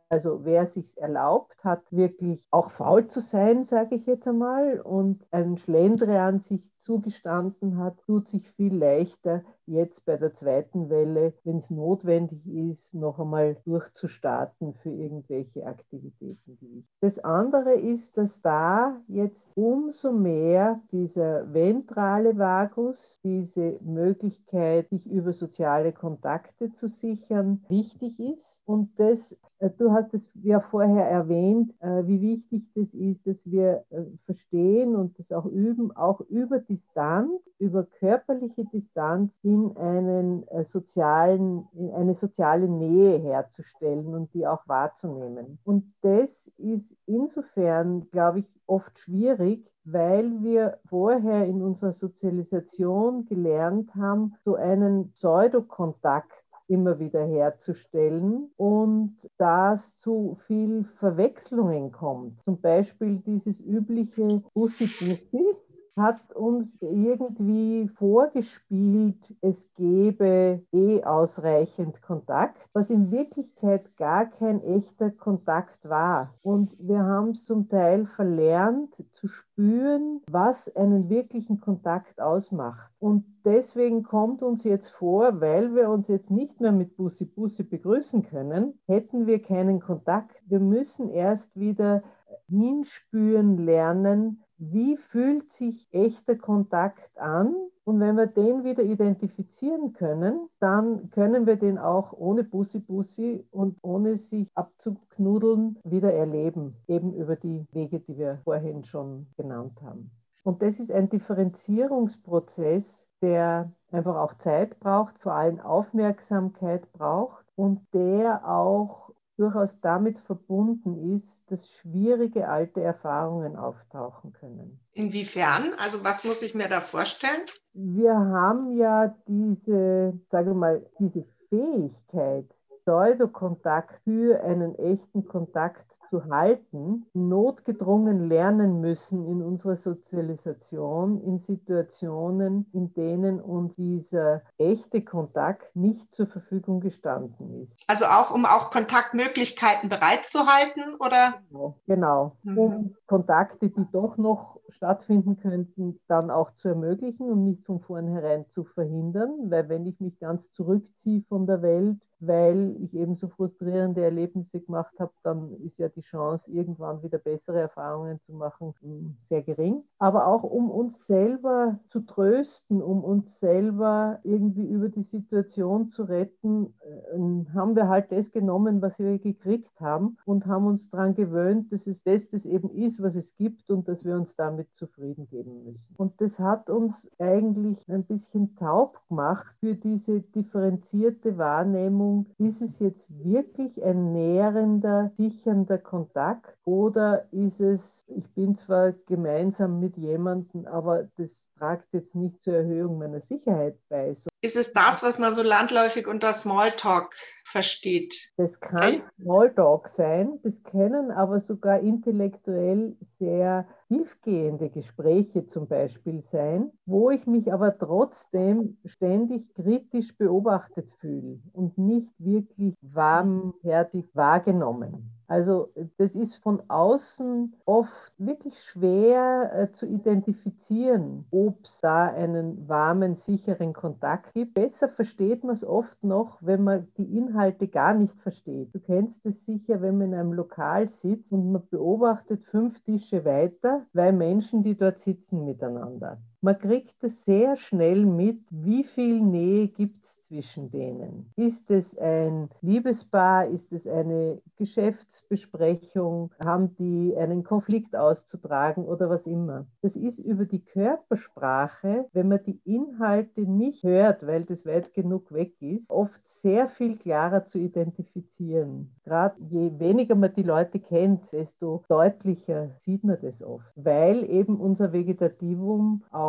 Also 0.08 0.44
wer 0.44 0.66
sich 0.66 0.96
erlaubt, 0.98 1.64
hat 1.64 1.82
wirklich 1.90 2.46
auch 2.52 2.70
faul 2.70 3.08
zu 3.08 3.20
sein, 3.20 3.64
sage 3.64 3.96
ich 3.96 4.06
jetzt 4.06 4.26
einmal, 4.28 4.80
und 4.80 5.26
ein 5.32 5.56
Schlendrian 5.58 6.38
sich 6.40 6.70
zugestanden 6.78 7.78
hat, 7.78 7.98
tut 8.06 8.28
sich 8.28 8.48
viel 8.52 8.76
leichter, 8.76 9.42
jetzt 9.66 10.04
bei 10.04 10.16
der 10.16 10.32
zweiten 10.34 10.88
Welle, 10.88 11.32
wenn 11.44 11.58
es 11.58 11.70
notwendig 11.70 12.46
ist, 12.46 12.94
noch 12.94 13.18
einmal 13.18 13.56
durchzustarten 13.64 14.74
für 14.74 14.90
irgendwelche 14.90 15.66
Aktivitäten. 15.66 16.58
Das 17.00 17.18
andere 17.18 17.74
ist, 17.74 18.16
dass 18.16 18.40
da 18.40 19.00
jetzt 19.08 19.50
umso 19.54 20.12
mehr 20.12 20.80
dieser 20.92 21.52
ventrale 21.52 22.38
Vagus, 22.38 23.20
diese 23.22 23.78
Möglichkeit, 23.82 24.88
sich 24.90 25.10
über 25.10 25.32
soziale 25.32 25.92
Kontakte 25.92 26.72
zu 26.72 26.88
sichern, 26.88 27.64
wichtig 27.68 28.20
ist. 28.20 28.62
Und 28.64 28.90
das, 28.98 29.36
äh, 29.58 29.70
du 29.70 29.92
hast 29.92 30.14
es 30.14 30.26
ja 30.42 30.60
vorher 30.60 31.08
erwähnt, 31.08 31.72
äh, 31.80 32.06
wie 32.06 32.20
wichtig 32.20 32.62
das 32.74 32.92
ist, 32.94 33.26
dass 33.26 33.44
wir 33.50 33.84
äh, 33.90 34.02
verstehen 34.24 34.96
und 34.96 35.18
das 35.18 35.32
auch 35.32 35.46
üben, 35.46 35.94
auch 35.96 36.20
über 36.22 36.58
Distanz, 36.58 37.40
über 37.58 37.84
körperliche 37.84 38.64
Distanz 38.66 39.32
in 39.56 39.76
einen 39.76 40.48
äh, 40.48 40.64
sozialen, 40.64 41.66
in 41.74 41.90
eine 41.92 42.14
soziale 42.14 42.68
Nähe 42.68 43.18
herzustellen 43.18 44.06
und 44.14 44.32
die 44.34 44.46
auch 44.46 44.66
wahrzunehmen. 44.66 45.58
Und 45.64 45.92
das 46.02 46.50
ist 46.58 46.94
insofern, 47.06 48.08
glaube 48.10 48.40
ich, 48.40 48.46
oft 48.66 48.98
schwierig, 48.98 49.70
weil 49.84 50.42
wir 50.42 50.78
vorher 50.88 51.46
in 51.46 51.62
unserer 51.62 51.92
Sozialisation 51.92 53.24
gelernt 53.26 53.94
haben, 53.94 54.34
so 54.44 54.56
einen 54.56 55.12
Pseudokontakt 55.12 56.32
immer 56.68 56.98
wieder 56.98 57.24
herzustellen 57.24 58.50
und 58.56 59.16
das 59.38 59.96
zu 59.98 60.36
viel 60.46 60.84
Verwechslungen 60.98 61.92
kommt. 61.92 62.40
Zum 62.40 62.60
Beispiel 62.60 63.18
dieses 63.18 63.60
übliche 63.60 64.42
Bussi-Bussi, 64.52 65.56
hat 65.96 66.32
uns 66.32 66.76
irgendwie 66.82 67.88
vorgespielt, 67.88 69.34
es 69.40 69.72
gebe 69.74 70.62
eh 70.72 71.02
ausreichend 71.04 72.02
Kontakt, 72.02 72.68
was 72.74 72.90
in 72.90 73.10
Wirklichkeit 73.10 73.96
gar 73.96 74.26
kein 74.26 74.62
echter 74.62 75.10
Kontakt 75.10 75.88
war. 75.88 76.34
Und 76.42 76.76
wir 76.78 76.98
haben 76.98 77.34
zum 77.34 77.70
Teil 77.70 78.06
verlernt 78.06 79.02
zu 79.12 79.26
spüren, 79.26 80.20
was 80.30 80.74
einen 80.76 81.08
wirklichen 81.08 81.60
Kontakt 81.60 82.20
ausmacht. 82.20 82.92
Und 82.98 83.24
deswegen 83.44 84.02
kommt 84.02 84.42
uns 84.42 84.64
jetzt 84.64 84.90
vor, 84.90 85.40
weil 85.40 85.74
wir 85.74 85.88
uns 85.88 86.08
jetzt 86.08 86.30
nicht 86.30 86.60
mehr 86.60 86.72
mit 86.72 86.96
Bussi 86.96 87.24
Bussi 87.24 87.62
begrüßen 87.62 88.22
können, 88.22 88.78
hätten 88.86 89.26
wir 89.26 89.40
keinen 89.40 89.80
Kontakt. 89.80 90.42
Wir 90.46 90.60
müssen 90.60 91.08
erst 91.08 91.58
wieder 91.58 92.02
hinspüren 92.48 93.58
lernen, 93.58 94.42
wie 94.58 94.96
fühlt 94.96 95.52
sich 95.52 95.88
echter 95.92 96.36
Kontakt 96.36 97.18
an? 97.18 97.54
Und 97.84 98.00
wenn 98.00 98.16
wir 98.16 98.26
den 98.26 98.64
wieder 98.64 98.82
identifizieren 98.82 99.92
können, 99.92 100.48
dann 100.58 101.10
können 101.10 101.46
wir 101.46 101.54
den 101.56 101.78
auch 101.78 102.12
ohne 102.12 102.42
Bussi-Bussi 102.42 103.46
und 103.52 103.78
ohne 103.82 104.18
sich 104.18 104.50
abzuknudeln 104.54 105.78
wieder 105.84 106.12
erleben, 106.12 106.74
eben 106.88 107.14
über 107.14 107.36
die 107.36 107.64
Wege, 107.72 108.00
die 108.00 108.18
wir 108.18 108.40
vorhin 108.44 108.84
schon 108.84 109.28
genannt 109.36 109.80
haben. 109.82 110.10
Und 110.42 110.62
das 110.62 110.80
ist 110.80 110.90
ein 110.90 111.08
Differenzierungsprozess, 111.08 113.08
der 113.20 113.72
einfach 113.90 114.16
auch 114.16 114.34
Zeit 114.38 114.80
braucht, 114.80 115.18
vor 115.18 115.32
allem 115.32 115.60
Aufmerksamkeit 115.60 116.90
braucht 116.92 117.44
und 117.56 117.80
der 117.92 118.48
auch 118.48 119.05
durchaus 119.36 119.80
damit 119.80 120.18
verbunden 120.20 121.14
ist, 121.14 121.50
dass 121.50 121.70
schwierige 121.70 122.48
alte 122.48 122.80
Erfahrungen 122.80 123.56
auftauchen 123.56 124.32
können. 124.32 124.80
Inwiefern? 124.92 125.74
Also 125.78 126.04
was 126.04 126.24
muss 126.24 126.42
ich 126.42 126.54
mir 126.54 126.68
da 126.68 126.80
vorstellen? 126.80 127.42
Wir 127.74 128.14
haben 128.14 128.76
ja 128.76 129.14
diese, 129.26 130.18
sage 130.30 130.54
mal, 130.54 130.84
diese 130.98 131.24
Fähigkeit, 131.48 132.46
Pseudokontakt 132.84 134.00
für 134.04 134.42
einen 134.42 134.74
echten 134.78 135.26
Kontakt 135.26 135.84
zu 136.10 136.26
halten, 136.26 137.06
notgedrungen 137.14 138.28
lernen 138.28 138.80
müssen 138.80 139.26
in 139.26 139.42
unserer 139.42 139.76
Sozialisation, 139.76 141.20
in 141.22 141.38
Situationen, 141.38 142.66
in 142.72 142.92
denen 142.94 143.40
uns 143.40 143.76
dieser 143.76 144.42
echte 144.58 145.02
Kontakt 145.02 145.74
nicht 145.76 146.14
zur 146.14 146.26
Verfügung 146.26 146.80
gestanden 146.80 147.62
ist. 147.62 147.84
Also 147.88 148.06
auch, 148.06 148.34
um 148.34 148.46
auch 148.46 148.70
Kontaktmöglichkeiten 148.70 149.88
bereitzuhalten, 149.88 150.96
oder? 150.98 151.34
Genau, 151.50 151.76
genau. 151.86 152.36
Mhm. 152.42 152.58
um 152.58 152.94
Kontakte, 153.06 153.68
die 153.68 153.86
doch 153.92 154.16
noch 154.16 154.60
stattfinden 154.70 155.38
könnten, 155.38 156.00
dann 156.08 156.30
auch 156.30 156.50
zu 156.56 156.68
ermöglichen 156.68 157.30
und 157.30 157.44
nicht 157.44 157.64
von 157.64 157.80
vornherein 157.80 158.46
zu 158.54 158.64
verhindern, 158.64 159.50
weil 159.50 159.68
wenn 159.68 159.86
ich 159.86 160.00
mich 160.00 160.18
ganz 160.18 160.52
zurückziehe 160.52 161.22
von 161.28 161.46
der 161.46 161.62
Welt, 161.62 161.98
weil 162.18 162.76
ich 162.82 162.94
eben 162.94 163.16
so 163.16 163.28
frustrierende 163.28 164.02
Erlebnisse 164.02 164.60
gemacht 164.60 164.94
habe, 164.98 165.12
dann 165.22 165.52
ist 165.62 165.78
ja 165.78 165.88
die 165.96 166.02
Chance, 166.02 166.50
irgendwann 166.50 167.02
wieder 167.02 167.18
bessere 167.18 167.60
Erfahrungen 167.60 168.20
zu 168.20 168.32
machen, 168.32 168.74
sehr 169.22 169.42
gering. 169.42 169.82
Aber 169.98 170.26
auch 170.26 170.42
um 170.42 170.70
uns 170.70 171.06
selber 171.06 171.78
zu 171.88 172.00
trösten, 172.00 172.82
um 172.82 173.02
uns 173.02 173.40
selber 173.40 174.20
irgendwie 174.22 174.66
über 174.66 174.88
die 174.88 175.02
Situation 175.02 175.90
zu 175.90 176.04
retten, 176.04 176.74
äh, 176.80 177.18
haben 177.54 177.74
wir 177.74 177.88
halt 177.88 178.12
das 178.12 178.30
genommen, 178.30 178.82
was 178.82 178.98
wir 178.98 179.18
gekriegt 179.18 179.80
haben 179.80 180.16
und 180.24 180.46
haben 180.46 180.66
uns 180.66 180.90
daran 180.90 181.14
gewöhnt, 181.14 181.72
dass 181.72 181.86
es 181.86 182.02
das, 182.02 182.30
das 182.30 182.44
eben 182.44 182.70
ist, 182.70 183.02
was 183.02 183.16
es 183.16 183.34
gibt 183.36 183.70
und 183.70 183.88
dass 183.88 184.04
wir 184.04 184.14
uns 184.14 184.36
damit 184.36 184.74
zufrieden 184.74 185.26
geben 185.28 185.64
müssen. 185.64 185.94
Und 185.96 186.20
das 186.20 186.38
hat 186.38 186.70
uns 186.70 187.10
eigentlich 187.18 187.88
ein 187.90 188.04
bisschen 188.04 188.54
taub 188.56 189.00
gemacht 189.08 189.46
für 189.60 189.74
diese 189.74 190.20
differenzierte 190.20 191.38
Wahrnehmung 191.38 191.56
Wahrnehmung, 191.56 192.26
ist 192.38 192.60
es 192.60 192.78
jetzt 192.78 193.08
wirklich 193.24 193.82
ein 193.82 194.12
nährender, 194.12 195.10
sichernder 195.16 195.78
Kontakt 195.86 196.58
oder 196.64 197.32
ist 197.32 197.60
es, 197.60 198.04
ich 198.08 198.28
bin 198.34 198.56
zwar 198.56 198.92
gemeinsam 199.06 199.78
mit 199.78 199.96
jemandem, 199.96 200.66
aber 200.66 201.08
das 201.16 201.44
tragt 201.56 201.86
jetzt 201.92 202.16
nicht 202.16 202.42
zur 202.42 202.54
Erhöhung 202.54 202.98
meiner 202.98 203.20
Sicherheit 203.20 203.78
bei. 203.88 204.12
So 204.12 204.28
ist 204.42 204.56
es 204.56 204.72
das, 204.72 205.04
was 205.04 205.18
man 205.18 205.32
so 205.32 205.42
landläufig 205.42 206.08
unter 206.08 206.32
Smalltalk 206.32 207.14
versteht? 207.44 208.32
Das 208.36 208.58
kann 208.58 209.02
Smalltalk 209.22 209.90
sein, 209.96 210.40
das 210.42 210.54
können 210.64 211.12
aber 211.12 211.40
sogar 211.40 211.78
intellektuell 211.78 212.96
sehr 213.18 213.66
tiefgehende 213.88 214.68
Gespräche 214.70 215.46
zum 215.46 215.68
Beispiel 215.68 216.20
sein, 216.20 216.72
wo 216.84 217.10
ich 217.10 217.26
mich 217.26 217.52
aber 217.52 217.78
trotzdem 217.78 218.76
ständig 218.84 219.54
kritisch 219.54 220.16
beobachtet 220.18 220.90
fühle 220.98 221.40
und 221.52 221.78
nicht 221.78 222.10
wirklich 222.18 222.74
warmherzig 222.82 224.04
wahrgenommen. 224.14 225.15
Also 225.28 225.72
das 225.98 226.14
ist 226.14 226.36
von 226.36 226.62
außen 226.68 227.54
oft 227.64 228.12
wirklich 228.18 228.58
schwer 228.62 229.50
äh, 229.52 229.72
zu 229.72 229.86
identifizieren, 229.86 231.26
ob 231.32 231.64
es 231.64 231.80
da 231.80 232.06
einen 232.06 232.68
warmen, 232.68 233.16
sicheren 233.16 233.72
Kontakt 233.72 234.34
gibt. 234.34 234.54
Besser 234.54 234.88
versteht 234.88 235.42
man 235.42 235.54
es 235.54 235.64
oft 235.64 236.02
noch, 236.04 236.38
wenn 236.42 236.62
man 236.62 236.86
die 236.96 237.16
Inhalte 237.16 237.66
gar 237.66 237.94
nicht 237.94 238.14
versteht. 238.20 238.72
Du 238.72 238.78
kennst 238.78 239.26
es 239.26 239.44
sicher, 239.44 239.82
wenn 239.82 239.98
man 239.98 240.08
in 240.08 240.14
einem 240.14 240.32
Lokal 240.32 240.88
sitzt 240.88 241.32
und 241.32 241.50
man 241.50 241.66
beobachtet 241.70 242.44
fünf 242.44 242.78
Tische 242.80 243.24
weiter, 243.24 243.84
zwei 243.92 244.12
Menschen, 244.12 244.62
die 244.62 244.76
dort 244.76 245.00
sitzen 245.00 245.44
miteinander. 245.44 246.18
Man 246.42 246.58
kriegt 246.58 247.02
es 247.02 247.24
sehr 247.24 247.56
schnell 247.56 248.04
mit, 248.04 248.40
wie 248.50 248.84
viel 248.84 249.20
Nähe 249.20 249.68
gibt 249.68 250.04
es 250.04 250.20
zwischen 250.22 250.70
denen. 250.70 251.32
Ist 251.34 251.70
es 251.70 251.96
ein 251.96 252.50
Liebespaar? 252.60 253.46
Ist 253.46 253.72
es 253.72 253.86
eine 253.86 254.42
Geschäftsbesprechung? 254.56 256.30
Haben 256.38 256.76
die 256.76 257.16
einen 257.16 257.42
Konflikt 257.42 257.96
auszutragen 257.96 258.84
oder 258.84 259.08
was 259.08 259.26
immer? 259.26 259.66
Das 259.80 259.96
ist 259.96 260.18
über 260.18 260.44
die 260.44 260.62
Körpersprache, 260.64 262.06
wenn 262.12 262.28
man 262.28 262.42
die 262.44 262.60
Inhalte 262.64 263.42
nicht 263.42 263.82
hört, 263.82 264.26
weil 264.26 264.44
das 264.44 264.66
weit 264.66 264.92
genug 264.92 265.32
weg 265.32 265.54
ist, 265.62 265.90
oft 265.90 266.20
sehr 266.28 266.68
viel 266.68 266.96
klarer 266.96 267.44
zu 267.44 267.58
identifizieren. 267.58 268.94
Gerade 269.04 269.36
je 269.48 269.72
weniger 269.78 270.14
man 270.14 270.34
die 270.34 270.42
Leute 270.42 270.80
kennt, 270.80 271.32
desto 271.32 271.82
deutlicher 271.88 272.70
sieht 272.78 273.04
man 273.04 273.18
das 273.22 273.42
oft, 273.42 273.72
weil 273.74 274.28
eben 274.28 274.60
unser 274.60 274.92
Vegetativum 274.92 276.02
auch 276.10 276.25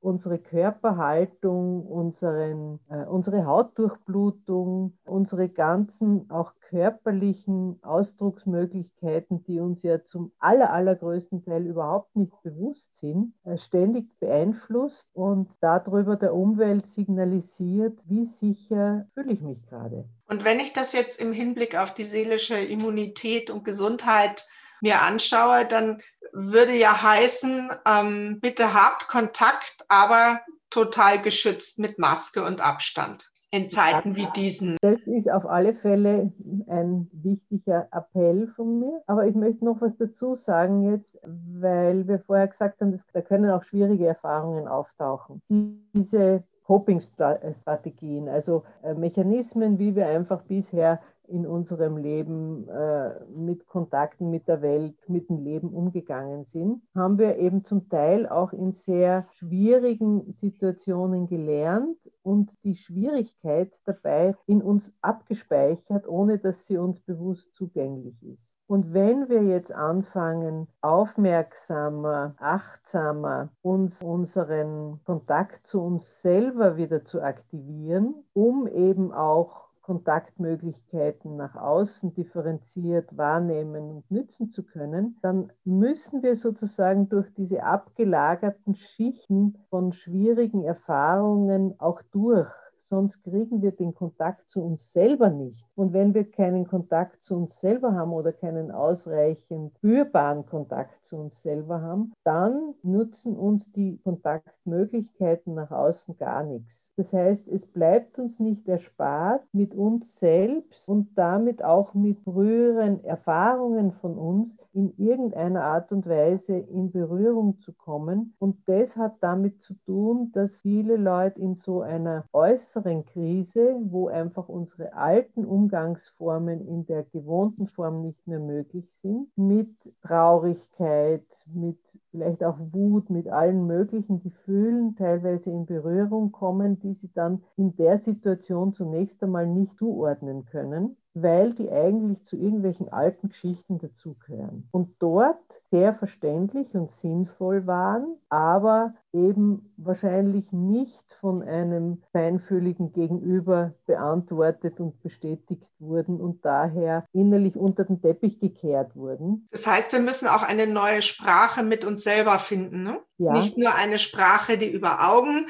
unsere 0.00 0.38
Körperhaltung, 0.38 1.84
unseren, 1.86 2.78
äh, 2.88 3.04
unsere 3.06 3.44
Hautdurchblutung, 3.44 4.96
unsere 5.04 5.48
ganzen 5.48 6.30
auch 6.30 6.52
körperlichen 6.68 7.82
Ausdrucksmöglichkeiten, 7.82 9.42
die 9.44 9.58
uns 9.58 9.82
ja 9.82 10.04
zum 10.04 10.32
aller, 10.38 10.72
allergrößten 10.72 11.44
Teil 11.44 11.66
überhaupt 11.66 12.14
nicht 12.14 12.32
bewusst 12.42 12.96
sind, 12.96 13.34
äh, 13.44 13.58
ständig 13.58 14.06
beeinflusst 14.20 15.08
und 15.12 15.50
darüber 15.60 16.16
der 16.16 16.34
Umwelt 16.34 16.86
signalisiert, 16.88 17.98
wie 18.04 18.26
sicher 18.26 19.06
fühle 19.14 19.32
ich 19.32 19.40
mich 19.40 19.66
gerade. 19.66 20.04
Und 20.28 20.44
wenn 20.44 20.60
ich 20.60 20.72
das 20.72 20.92
jetzt 20.92 21.20
im 21.20 21.32
Hinblick 21.32 21.76
auf 21.76 21.94
die 21.94 22.04
seelische 22.04 22.58
Immunität 22.58 23.50
und 23.50 23.64
Gesundheit 23.64 24.46
mir 24.80 25.02
anschaue, 25.02 25.64
dann 25.64 26.00
würde 26.32 26.74
ja 26.74 27.02
heißen, 27.02 27.70
ähm, 27.86 28.40
bitte 28.40 28.74
habt 28.74 29.08
Kontakt, 29.08 29.84
aber 29.88 30.40
total 30.70 31.20
geschützt 31.20 31.78
mit 31.78 31.98
Maske 31.98 32.44
und 32.44 32.60
Abstand 32.60 33.30
in 33.50 33.70
Zeiten 33.70 34.16
wie 34.16 34.26
diesen. 34.34 34.76
Das 34.82 34.98
ist 35.06 35.30
auf 35.30 35.46
alle 35.46 35.74
Fälle 35.74 36.32
ein 36.68 37.08
wichtiger 37.12 37.88
Appell 37.92 38.48
von 38.54 38.80
mir. 38.80 39.02
Aber 39.06 39.26
ich 39.26 39.34
möchte 39.34 39.64
noch 39.64 39.80
was 39.80 39.96
dazu 39.98 40.34
sagen 40.34 40.90
jetzt, 40.90 41.18
weil 41.22 42.06
wir 42.08 42.18
vorher 42.20 42.48
gesagt 42.48 42.80
haben, 42.80 42.98
da 43.12 43.20
können 43.20 43.50
auch 43.50 43.64
schwierige 43.64 44.06
Erfahrungen 44.06 44.68
auftauchen. 44.68 45.40
Diese 45.48 46.42
Coping-Strategien, 46.64 48.28
also 48.28 48.64
äh, 48.82 48.94
Mechanismen, 48.94 49.78
wie 49.78 49.94
wir 49.94 50.08
einfach 50.08 50.42
bisher 50.42 51.00
in 51.28 51.46
unserem 51.46 51.96
Leben 51.96 52.68
äh, 52.68 53.24
mit 53.34 53.66
Kontakten 53.66 54.30
mit 54.30 54.48
der 54.48 54.62
Welt, 54.62 54.96
mit 55.08 55.28
dem 55.28 55.38
Leben 55.38 55.70
umgegangen 55.70 56.44
sind, 56.44 56.82
haben 56.94 57.18
wir 57.18 57.36
eben 57.36 57.64
zum 57.64 57.88
Teil 57.88 58.28
auch 58.28 58.52
in 58.52 58.72
sehr 58.72 59.26
schwierigen 59.32 60.32
Situationen 60.32 61.26
gelernt 61.26 61.98
und 62.22 62.50
die 62.64 62.74
Schwierigkeit 62.74 63.72
dabei 63.84 64.34
in 64.46 64.62
uns 64.62 64.92
abgespeichert, 65.00 66.08
ohne 66.08 66.38
dass 66.38 66.66
sie 66.66 66.76
uns 66.76 67.00
bewusst 67.00 67.54
zugänglich 67.54 68.24
ist. 68.26 68.58
Und 68.66 68.92
wenn 68.92 69.28
wir 69.28 69.42
jetzt 69.44 69.72
anfangen, 69.72 70.66
aufmerksamer, 70.80 72.34
achtsamer 72.38 73.50
uns 73.62 74.02
unseren 74.02 75.00
Kontakt 75.04 75.66
zu 75.66 75.80
uns 75.80 76.20
selber 76.20 76.76
wieder 76.76 77.04
zu 77.04 77.22
aktivieren, 77.22 78.14
um 78.32 78.66
eben 78.66 79.12
auch 79.12 79.65
Kontaktmöglichkeiten 79.86 81.36
nach 81.36 81.54
außen 81.54 82.12
differenziert 82.12 83.16
wahrnehmen 83.16 83.88
und 83.88 84.10
nützen 84.10 84.50
zu 84.50 84.64
können, 84.64 85.16
dann 85.22 85.52
müssen 85.62 86.24
wir 86.24 86.34
sozusagen 86.34 87.08
durch 87.08 87.32
diese 87.34 87.62
abgelagerten 87.62 88.74
Schichten 88.74 89.56
von 89.70 89.92
schwierigen 89.92 90.64
Erfahrungen 90.64 91.78
auch 91.78 92.02
durch 92.10 92.50
sonst 92.78 93.22
kriegen 93.22 93.62
wir 93.62 93.72
den 93.72 93.94
Kontakt 93.94 94.48
zu 94.48 94.62
uns 94.62 94.92
selber 94.92 95.30
nicht. 95.30 95.66
Und 95.74 95.92
wenn 95.92 96.14
wir 96.14 96.30
keinen 96.30 96.66
Kontakt 96.66 97.22
zu 97.22 97.34
uns 97.36 97.58
selber 97.60 97.94
haben 97.94 98.12
oder 98.12 98.32
keinen 98.32 98.70
ausreichend 98.70 99.72
spürbaren 99.78 100.46
Kontakt 100.46 101.04
zu 101.04 101.16
uns 101.16 101.42
selber 101.42 101.80
haben, 101.80 102.12
dann 102.24 102.74
nutzen 102.82 103.36
uns 103.36 103.70
die 103.72 103.98
Kontaktmöglichkeiten 104.04 105.54
nach 105.54 105.70
außen 105.70 106.16
gar 106.16 106.42
nichts. 106.42 106.92
Das 106.96 107.12
heißt, 107.12 107.48
es 107.48 107.66
bleibt 107.66 108.18
uns 108.18 108.38
nicht 108.40 108.68
erspart, 108.68 109.42
mit 109.52 109.74
uns 109.74 110.18
selbst 110.18 110.88
und 110.88 111.16
damit 111.16 111.64
auch 111.64 111.94
mit 111.94 112.18
früheren 112.20 113.02
Erfahrungen 113.04 113.92
von 113.92 114.16
uns 114.18 114.56
in 114.72 114.92
irgendeiner 114.98 115.64
Art 115.64 115.92
und 115.92 116.06
Weise 116.06 116.56
in 116.56 116.90
Berührung 116.92 117.58
zu 117.60 117.72
kommen. 117.72 118.34
Und 118.38 118.56
das 118.66 118.96
hat 118.96 119.16
damit 119.20 119.60
zu 119.62 119.74
tun, 119.86 120.30
dass 120.32 120.60
viele 120.60 120.96
Leute 120.96 121.40
in 121.40 121.54
so 121.54 121.80
einer 121.80 122.24
äußeren 122.32 122.65
Krise, 123.06 123.76
wo 123.90 124.08
einfach 124.08 124.48
unsere 124.48 124.92
alten 124.94 125.44
Umgangsformen 125.44 126.66
in 126.66 126.86
der 126.86 127.04
gewohnten 127.04 127.66
Form 127.66 128.02
nicht 128.02 128.26
mehr 128.26 128.40
möglich 128.40 128.88
sind, 128.92 129.28
mit 129.36 129.70
Traurigkeit, 130.02 131.24
mit 131.46 131.78
vielleicht 132.10 132.42
auch 132.44 132.58
Wut, 132.72 133.10
mit 133.10 133.28
allen 133.28 133.66
möglichen 133.66 134.22
Gefühlen 134.22 134.96
teilweise 134.96 135.50
in 135.50 135.66
Berührung 135.66 136.32
kommen, 136.32 136.78
die 136.80 136.94
sie 136.94 137.10
dann 137.12 137.42
in 137.56 137.76
der 137.76 137.98
Situation 137.98 138.72
zunächst 138.72 139.22
einmal 139.22 139.46
nicht 139.46 139.76
zuordnen 139.76 140.44
können 140.46 140.96
weil 141.16 141.54
die 141.54 141.70
eigentlich 141.70 142.22
zu 142.24 142.36
irgendwelchen 142.36 142.92
alten 142.92 143.30
Geschichten 143.30 143.78
dazugehören. 143.78 144.68
Und 144.70 144.96
dort 144.98 145.38
sehr 145.70 145.94
verständlich 145.94 146.74
und 146.74 146.90
sinnvoll 146.90 147.66
waren, 147.66 148.18
aber 148.28 148.94
eben 149.14 149.72
wahrscheinlich 149.78 150.52
nicht 150.52 151.02
von 151.20 151.42
einem 151.42 152.02
feinfühligen 152.12 152.92
Gegenüber 152.92 153.72
beantwortet 153.86 154.78
und 154.78 155.02
bestätigt 155.02 155.66
wurden 155.78 156.20
und 156.20 156.44
daher 156.44 157.06
innerlich 157.12 157.56
unter 157.56 157.84
den 157.84 158.02
Teppich 158.02 158.38
gekehrt 158.38 158.94
wurden. 158.94 159.48
Das 159.50 159.66
heißt, 159.66 159.92
wir 159.92 160.00
müssen 160.00 160.28
auch 160.28 160.42
eine 160.42 160.66
neue 160.66 161.00
Sprache 161.00 161.62
mit 161.62 161.86
uns 161.86 162.04
selber 162.04 162.38
finden. 162.38 162.82
Ne? 162.82 163.00
Ja. 163.16 163.32
Nicht 163.32 163.56
nur 163.56 163.74
eine 163.74 163.98
Sprache, 163.98 164.58
die 164.58 164.70
über 164.70 165.08
Augen 165.08 165.46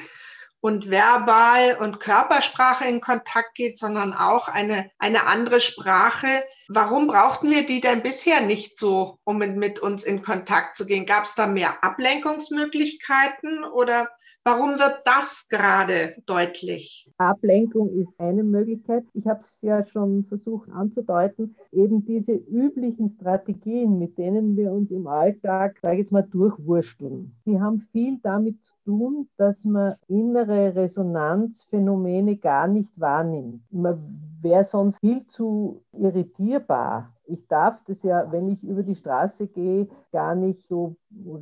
und 0.67 0.91
verbal 0.91 1.77
und 1.79 2.01
Körpersprache 2.01 2.87
in 2.87 3.01
Kontakt 3.01 3.55
geht, 3.55 3.79
sondern 3.79 4.13
auch 4.13 4.49
eine, 4.49 4.91
eine 4.99 5.29
andere 5.29 5.61
Sprache. 5.61 6.43
Warum 6.67 7.07
brauchten 7.07 7.53
wir 7.53 7.65
die 7.65 7.81
denn 7.81 8.03
bisher 8.03 8.41
nicht 8.41 8.77
so, 8.77 9.21
um 9.23 9.39
mit 9.39 9.79
uns 9.79 10.03
in 10.03 10.23
Kontakt 10.23 10.77
zu 10.77 10.85
gehen? 10.85 11.07
Gab 11.07 11.23
es 11.23 11.37
da 11.37 11.47
mehr 11.47 11.85
Ablenkungsmöglichkeiten 11.85 13.63
oder 13.63 14.09
Warum 14.47 14.79
wird 14.79 15.01
das 15.05 15.49
gerade 15.49 16.13
deutlich? 16.25 17.11
Ablenkung 17.19 17.91
ist 17.91 18.21
eine 18.21 18.45
Möglichkeit. 18.45 19.05
Ich 19.13 19.27
habe 19.27 19.41
es 19.41 19.61
ja 19.61 19.85
schon 19.85 20.25
versucht 20.27 20.71
anzudeuten, 20.71 21.57
eben 21.73 22.05
diese 22.05 22.35
üblichen 22.35 23.09
Strategien, 23.09 23.99
mit 23.99 24.17
denen 24.19 24.57
wir 24.57 24.71
uns 24.71 24.93
im 24.93 25.09
Alltag, 25.09 25.81
sage 25.83 25.95
ich 25.95 26.01
jetzt 26.03 26.13
mal, 26.13 26.23
durchwursteln. 26.23 27.35
Die 27.45 27.61
haben 27.61 27.89
viel 27.91 28.21
damit 28.23 28.63
zu 28.63 28.73
tun, 28.85 29.29
dass 29.37 29.65
man 29.65 29.97
innere 30.07 30.77
Resonanzphänomene 30.77 32.37
gar 32.37 32.69
nicht 32.69 32.93
wahrnimmt. 33.01 33.63
Man 33.73 34.36
wäre 34.47 34.65
sonst 34.65 35.01
viel 35.01 35.27
zu 35.27 35.83
irritierbar 35.93 37.17
ich 37.29 37.47
darf 37.49 37.83
das 37.87 38.03
ja, 38.03 38.31
wenn 38.31 38.49
ich 38.49 38.65
über 38.65 38.83
die 38.83 38.95
Straße 38.95 39.49
gehe, 39.49 39.89
gar 40.13 40.35
nicht 40.35 40.67
so 40.67 40.97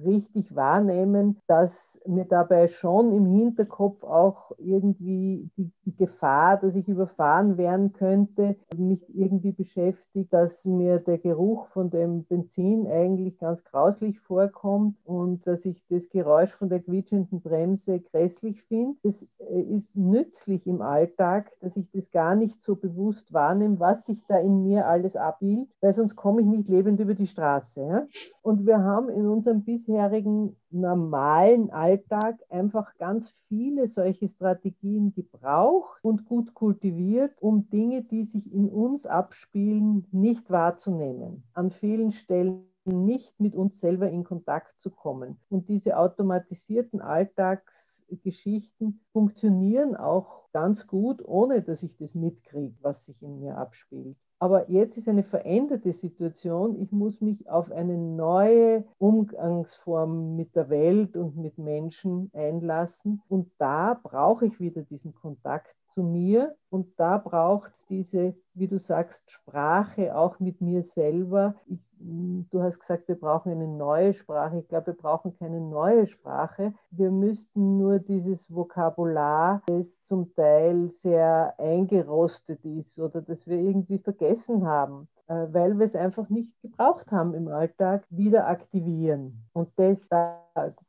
richtig 0.04 0.54
wahrnehmen, 0.54 1.38
dass 1.46 2.00
mir 2.06 2.24
dabei 2.24 2.68
schon 2.68 3.12
im 3.12 3.26
Hinterkopf 3.26 4.02
auch 4.04 4.52
irgendwie 4.58 5.50
die 5.56 5.96
Gefahr, 5.96 6.58
dass 6.58 6.74
ich 6.74 6.88
überfahren 6.88 7.56
werden 7.56 7.92
könnte, 7.92 8.56
mich 8.76 9.02
irgendwie 9.14 9.52
beschäftigt, 9.52 10.32
dass 10.32 10.64
mir 10.64 10.98
der 10.98 11.18
Geruch 11.18 11.66
von 11.68 11.90
dem 11.90 12.24
Benzin 12.24 12.86
eigentlich 12.86 13.38
ganz 13.38 13.62
grauslich 13.64 14.20
vorkommt 14.20 14.96
und 15.04 15.46
dass 15.46 15.64
ich 15.64 15.82
das 15.88 16.08
Geräusch 16.08 16.52
von 16.52 16.68
der 16.68 16.80
quietschenden 16.80 17.40
Bremse 17.40 18.00
grässlich 18.00 18.62
finde. 18.62 18.96
Das 19.02 19.26
äh, 19.38 19.60
ist 19.60 19.96
nützlich 19.96 20.66
im 20.66 20.82
Alltag, 20.82 21.52
dass 21.60 21.76
ich 21.76 21.90
das 21.90 22.10
gar 22.10 22.34
nicht 22.34 22.62
so 22.62 22.76
bewusst 22.76 22.93
wahrnehme, 23.32 23.80
was 23.80 24.06
sich 24.06 24.18
da 24.26 24.38
in 24.38 24.62
mir 24.62 24.86
alles 24.86 25.16
abhielt 25.16 25.68
weil 25.84 25.92
sonst 25.92 26.16
komme 26.16 26.40
ich 26.40 26.46
nicht 26.46 26.68
lebend 26.68 26.98
über 26.98 27.14
die 27.14 27.26
Straße. 27.26 27.82
Ja? 27.82 28.06
Und 28.40 28.66
wir 28.66 28.78
haben 28.78 29.10
in 29.10 29.26
unserem 29.26 29.64
bisherigen 29.64 30.56
normalen 30.70 31.70
Alltag 31.70 32.38
einfach 32.48 32.96
ganz 32.96 33.34
viele 33.48 33.86
solche 33.86 34.28
Strategien 34.28 35.12
gebraucht 35.12 35.98
und 36.02 36.24
gut 36.24 36.54
kultiviert, 36.54 37.32
um 37.42 37.68
Dinge, 37.68 38.02
die 38.02 38.24
sich 38.24 38.50
in 38.52 38.70
uns 38.70 39.06
abspielen, 39.06 40.06
nicht 40.10 40.50
wahrzunehmen. 40.50 41.44
An 41.52 41.70
vielen 41.70 42.12
Stellen 42.12 42.64
nicht 42.86 43.38
mit 43.40 43.56
uns 43.56 43.80
selber 43.80 44.10
in 44.10 44.24
Kontakt 44.24 44.80
zu 44.80 44.90
kommen. 44.90 45.38
Und 45.48 45.68
diese 45.68 45.98
automatisierten 45.98 47.00
Alltagsgeschichten 47.00 49.00
funktionieren 49.12 49.96
auch 49.96 50.50
ganz 50.52 50.86
gut, 50.86 51.22
ohne 51.24 51.62
dass 51.62 51.82
ich 51.82 51.96
das 51.96 52.14
mitkriege, 52.14 52.76
was 52.80 53.06
sich 53.06 53.22
in 53.22 53.40
mir 53.40 53.58
abspielt. 53.58 54.16
Aber 54.38 54.70
jetzt 54.70 54.98
ist 54.98 55.08
eine 55.08 55.22
veränderte 55.22 55.92
Situation. 55.92 56.78
Ich 56.80 56.92
muss 56.92 57.20
mich 57.20 57.48
auf 57.48 57.72
eine 57.72 57.96
neue 57.96 58.84
Umgangsform 58.98 60.36
mit 60.36 60.54
der 60.54 60.68
Welt 60.68 61.16
und 61.16 61.36
mit 61.36 61.56
Menschen 61.56 62.30
einlassen. 62.34 63.22
Und 63.28 63.50
da 63.58 63.98
brauche 64.02 64.44
ich 64.44 64.60
wieder 64.60 64.82
diesen 64.82 65.14
Kontakt 65.14 65.74
zu 65.94 66.02
mir 66.02 66.56
und 66.70 66.98
da 66.98 67.18
braucht 67.18 67.72
es 67.72 67.86
diese, 67.86 68.34
wie 68.52 68.66
du 68.66 68.78
sagst, 68.78 69.30
Sprache 69.30 70.16
auch 70.16 70.40
mit 70.40 70.60
mir 70.60 70.82
selber. 70.82 71.54
Ich, 71.66 71.78
du 72.04 72.62
hast 72.62 72.78
gesagt, 72.78 73.08
wir 73.08 73.14
brauchen 73.14 73.52
eine 73.52 73.66
neue 73.66 74.12
Sprache. 74.14 74.58
Ich 74.58 74.68
glaube, 74.68 74.88
wir 74.88 74.94
brauchen 74.94 75.36
keine 75.38 75.60
neue 75.60 76.06
Sprache. 76.06 76.74
Wir 76.90 77.10
müssten 77.10 77.78
nur 77.78 77.98
dieses 77.98 78.52
Vokabular, 78.54 79.62
das 79.66 79.98
zum 80.06 80.34
Teil 80.34 80.90
sehr 80.90 81.54
eingerostet 81.58 82.64
ist 82.64 82.98
oder 82.98 83.22
das 83.22 83.46
wir 83.46 83.58
irgendwie 83.58 83.98
vergessen 83.98 84.66
haben, 84.66 85.08
äh, 85.28 85.46
weil 85.50 85.78
wir 85.78 85.86
es 85.86 85.96
einfach 85.96 86.28
nicht 86.28 86.60
gebraucht 86.60 87.10
haben 87.10 87.34
im 87.34 87.48
Alltag, 87.48 88.04
wieder 88.10 88.46
aktivieren. 88.48 89.44
Und 89.52 89.70
das, 89.76 90.08
da 90.08 90.40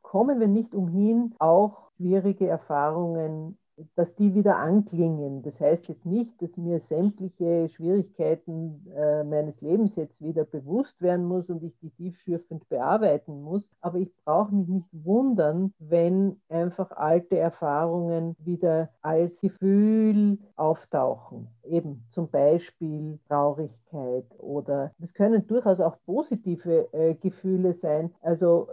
kommen 0.02 0.38
wir 0.38 0.48
nicht 0.48 0.74
umhin, 0.74 1.34
auch 1.38 1.90
schwierige 1.96 2.46
Erfahrungen 2.46 3.56
dass 3.94 4.14
die 4.14 4.34
wieder 4.34 4.56
anklingen. 4.56 5.42
Das 5.42 5.60
heißt 5.60 5.88
jetzt 5.88 6.06
nicht, 6.06 6.40
dass 6.40 6.56
mir 6.56 6.80
sämtliche 6.80 7.68
Schwierigkeiten 7.68 8.86
äh, 8.94 9.24
meines 9.24 9.60
Lebens 9.60 9.96
jetzt 9.96 10.22
wieder 10.22 10.44
bewusst 10.44 11.00
werden 11.02 11.26
muss 11.26 11.48
und 11.50 11.62
ich 11.62 11.76
die 11.80 11.90
tiefschürfend 11.90 12.68
bearbeiten 12.68 13.42
muss, 13.42 13.70
aber 13.80 13.98
ich 13.98 14.14
brauche 14.24 14.54
mich 14.54 14.68
nicht 14.68 14.88
wundern, 14.92 15.72
wenn 15.78 16.40
einfach 16.48 16.90
alte 16.92 17.38
Erfahrungen 17.38 18.36
wieder 18.38 18.90
als 19.02 19.40
Gefühl 19.40 20.38
auftauchen. 20.56 21.48
Eben 21.68 22.04
zum 22.10 22.28
Beispiel 22.28 23.18
Traurigkeit 23.28 24.24
oder 24.38 24.92
das 24.98 25.12
können 25.14 25.46
durchaus 25.46 25.80
auch 25.80 25.96
positive 26.04 26.88
äh, 26.92 27.14
Gefühle 27.14 27.72
sein. 27.72 28.12
Also 28.22 28.68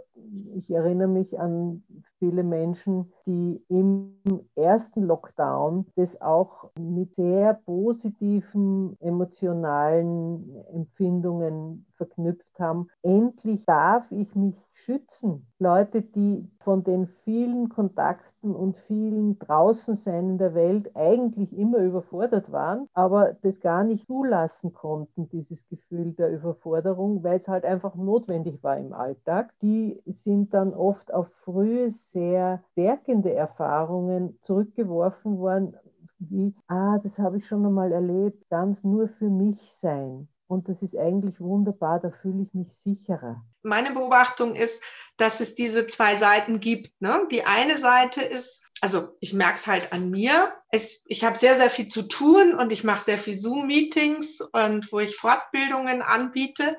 ich 0.54 0.70
erinnere 0.70 1.08
mich 1.08 1.38
an 1.38 1.82
viele 2.18 2.42
Menschen, 2.42 3.12
die 3.26 3.62
im 3.68 4.14
ersten 4.54 5.02
Lockdown 5.02 5.86
das 5.96 6.20
auch 6.20 6.70
mit 6.78 7.14
sehr 7.14 7.54
positiven 7.64 8.96
emotionalen 9.00 10.64
Empfindungen 10.72 11.86
verknüpft 11.96 12.58
haben. 12.58 12.88
Endlich 13.02 13.64
darf 13.64 14.10
ich 14.10 14.34
mich 14.34 14.56
schützen. 14.72 15.46
Leute, 15.58 16.02
die 16.02 16.48
von 16.60 16.82
den 16.84 17.06
vielen 17.06 17.68
Kontakten 17.68 18.54
und 18.54 18.76
vielen 18.76 19.38
Draußensein 19.38 20.30
in 20.30 20.38
der 20.38 20.54
Welt 20.54 20.94
eigentlich 20.94 21.56
immer 21.56 21.78
überfordert 21.78 22.50
waren, 22.52 22.88
aber 22.92 23.34
das 23.42 23.60
gar 23.60 23.84
nicht 23.84 24.06
zulassen 24.06 24.72
konnten, 24.72 25.28
dieses 25.28 25.66
Gefühl 25.68 26.12
der 26.12 26.30
Überforderung, 26.32 27.22
weil 27.22 27.38
es 27.38 27.48
halt 27.48 27.64
einfach 27.64 27.94
notwendig 27.94 28.62
war 28.62 28.76
im 28.76 28.92
Alltag, 28.92 29.54
die 29.62 30.02
sind 30.06 30.52
dann 30.54 30.74
oft 30.74 31.12
auf 31.14 31.28
frühe, 31.28 31.90
sehr 31.90 32.62
stärkende 32.72 33.32
Erfahrungen 33.32 34.38
zurückgeworfen 34.42 35.38
worden, 35.38 35.76
wie, 36.18 36.54
ah, 36.68 36.98
das 36.98 37.18
habe 37.18 37.38
ich 37.38 37.46
schon 37.46 37.64
einmal 37.66 37.92
erlebt, 37.92 38.48
ganz 38.48 38.84
nur 38.84 39.08
für 39.08 39.28
mich 39.30 39.60
sein. 39.74 40.28
Und 40.54 40.68
das 40.68 40.80
ist 40.82 40.96
eigentlich 40.96 41.40
wunderbar, 41.40 41.98
da 41.98 42.12
fühle 42.22 42.44
ich 42.46 42.54
mich 42.54 42.68
sicherer. 42.84 43.44
Meine 43.64 43.90
Beobachtung 43.90 44.54
ist, 44.54 44.84
dass 45.16 45.40
es 45.40 45.56
diese 45.56 45.88
zwei 45.88 46.14
Seiten 46.14 46.60
gibt. 46.60 46.92
Ne? 47.00 47.26
Die 47.32 47.44
eine 47.44 47.76
Seite 47.76 48.22
ist, 48.22 48.64
also 48.80 49.16
ich 49.18 49.32
merke 49.32 49.56
es 49.56 49.66
halt 49.66 49.92
an 49.92 50.10
mir, 50.10 50.52
es, 50.70 51.02
ich 51.06 51.24
habe 51.24 51.36
sehr, 51.36 51.56
sehr 51.56 51.70
viel 51.70 51.88
zu 51.88 52.02
tun 52.02 52.54
und 52.54 52.70
ich 52.70 52.84
mache 52.84 53.02
sehr 53.02 53.18
viel 53.18 53.34
Zoom-Meetings 53.34 54.42
und 54.52 54.92
wo 54.92 55.00
ich 55.00 55.16
Fortbildungen 55.16 56.02
anbiete. 56.02 56.76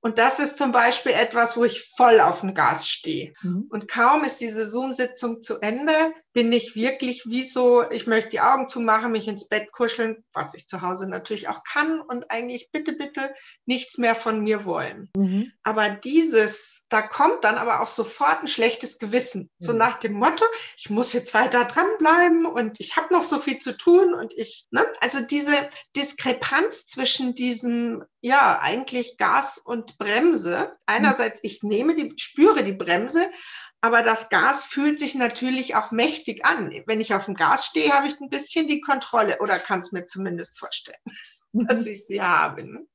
Und 0.00 0.18
das 0.18 0.38
ist 0.38 0.56
zum 0.56 0.70
Beispiel 0.70 1.12
etwas, 1.12 1.56
wo 1.56 1.64
ich 1.64 1.90
voll 1.96 2.20
auf 2.20 2.42
dem 2.42 2.54
Gas 2.54 2.88
stehe. 2.88 3.32
Mhm. 3.42 3.66
Und 3.70 3.88
kaum 3.88 4.22
ist 4.22 4.40
diese 4.40 4.68
Zoom-Sitzung 4.68 5.42
zu 5.42 5.58
Ende, 5.58 5.92
bin 6.32 6.52
ich 6.52 6.76
wirklich 6.76 7.24
wie 7.26 7.44
so, 7.44 7.88
ich 7.90 8.06
möchte 8.06 8.30
die 8.30 8.40
Augen 8.40 8.68
zumachen, 8.68 9.12
mich 9.12 9.26
ins 9.26 9.48
Bett 9.48 9.72
kuscheln, 9.72 10.24
was 10.32 10.54
ich 10.54 10.68
zu 10.68 10.80
Hause 10.80 11.08
natürlich 11.08 11.48
auch 11.48 11.64
kann 11.64 12.00
und 12.00 12.30
eigentlich 12.30 12.70
bitte, 12.70 12.92
bitte 12.92 13.34
nichts 13.66 13.98
mehr 13.98 14.14
von 14.14 14.40
mir 14.40 14.64
wollen. 14.64 15.10
Mhm. 15.16 15.52
Aber 15.64 15.88
dieses, 15.88 16.86
da 16.88 17.02
kommt 17.02 17.42
dann 17.42 17.56
aber 17.56 17.80
auch 17.80 17.88
sofort 17.88 18.42
ein 18.42 18.48
schlechtes 18.48 18.98
Gewissen. 18.98 19.50
Mhm. 19.58 19.64
So 19.64 19.72
nach 19.72 19.98
dem 19.98 20.12
Motto, 20.12 20.44
ich 20.76 20.88
muss 20.88 21.12
jetzt 21.12 21.34
weiter 21.34 21.64
dranbleiben 21.64 22.46
und 22.46 22.78
ich 22.78 22.96
habe 22.96 23.12
noch 23.12 23.24
so 23.24 23.38
viel 23.38 23.58
zu 23.58 23.76
tun 23.76 24.14
und 24.14 24.32
ich, 24.34 24.66
ne? 24.70 24.86
also 25.00 25.20
diese 25.20 25.52
Diskrepanz 25.96 26.86
zwischen 26.86 27.34
diesem, 27.34 28.04
ja, 28.20 28.60
eigentlich 28.62 29.16
Gas 29.16 29.58
und 29.58 29.98
Bremse. 29.98 30.76
Einerseits, 30.86 31.42
ich 31.42 31.62
nehme 31.62 31.96
die, 31.96 32.12
spüre 32.16 32.62
die 32.62 32.72
Bremse, 32.72 33.28
aber 33.80 34.02
das 34.02 34.28
Gas 34.28 34.66
fühlt 34.66 34.98
sich 34.98 35.14
natürlich 35.14 35.74
auch 35.76 35.90
mächtig 35.90 36.44
an. 36.44 36.72
Wenn 36.86 37.00
ich 37.00 37.14
auf 37.14 37.26
dem 37.26 37.34
Gas 37.34 37.66
stehe, 37.66 37.92
habe 37.92 38.08
ich 38.08 38.20
ein 38.20 38.28
bisschen 38.28 38.68
die 38.68 38.80
Kontrolle 38.80 39.38
oder 39.40 39.58
kann 39.58 39.80
es 39.80 39.92
mir 39.92 40.06
zumindest 40.06 40.58
vorstellen, 40.58 40.98
dass 41.52 41.86
ich 41.86 42.06
sie 42.06 42.20
habe. 42.20 42.64
Ne? 42.66 42.86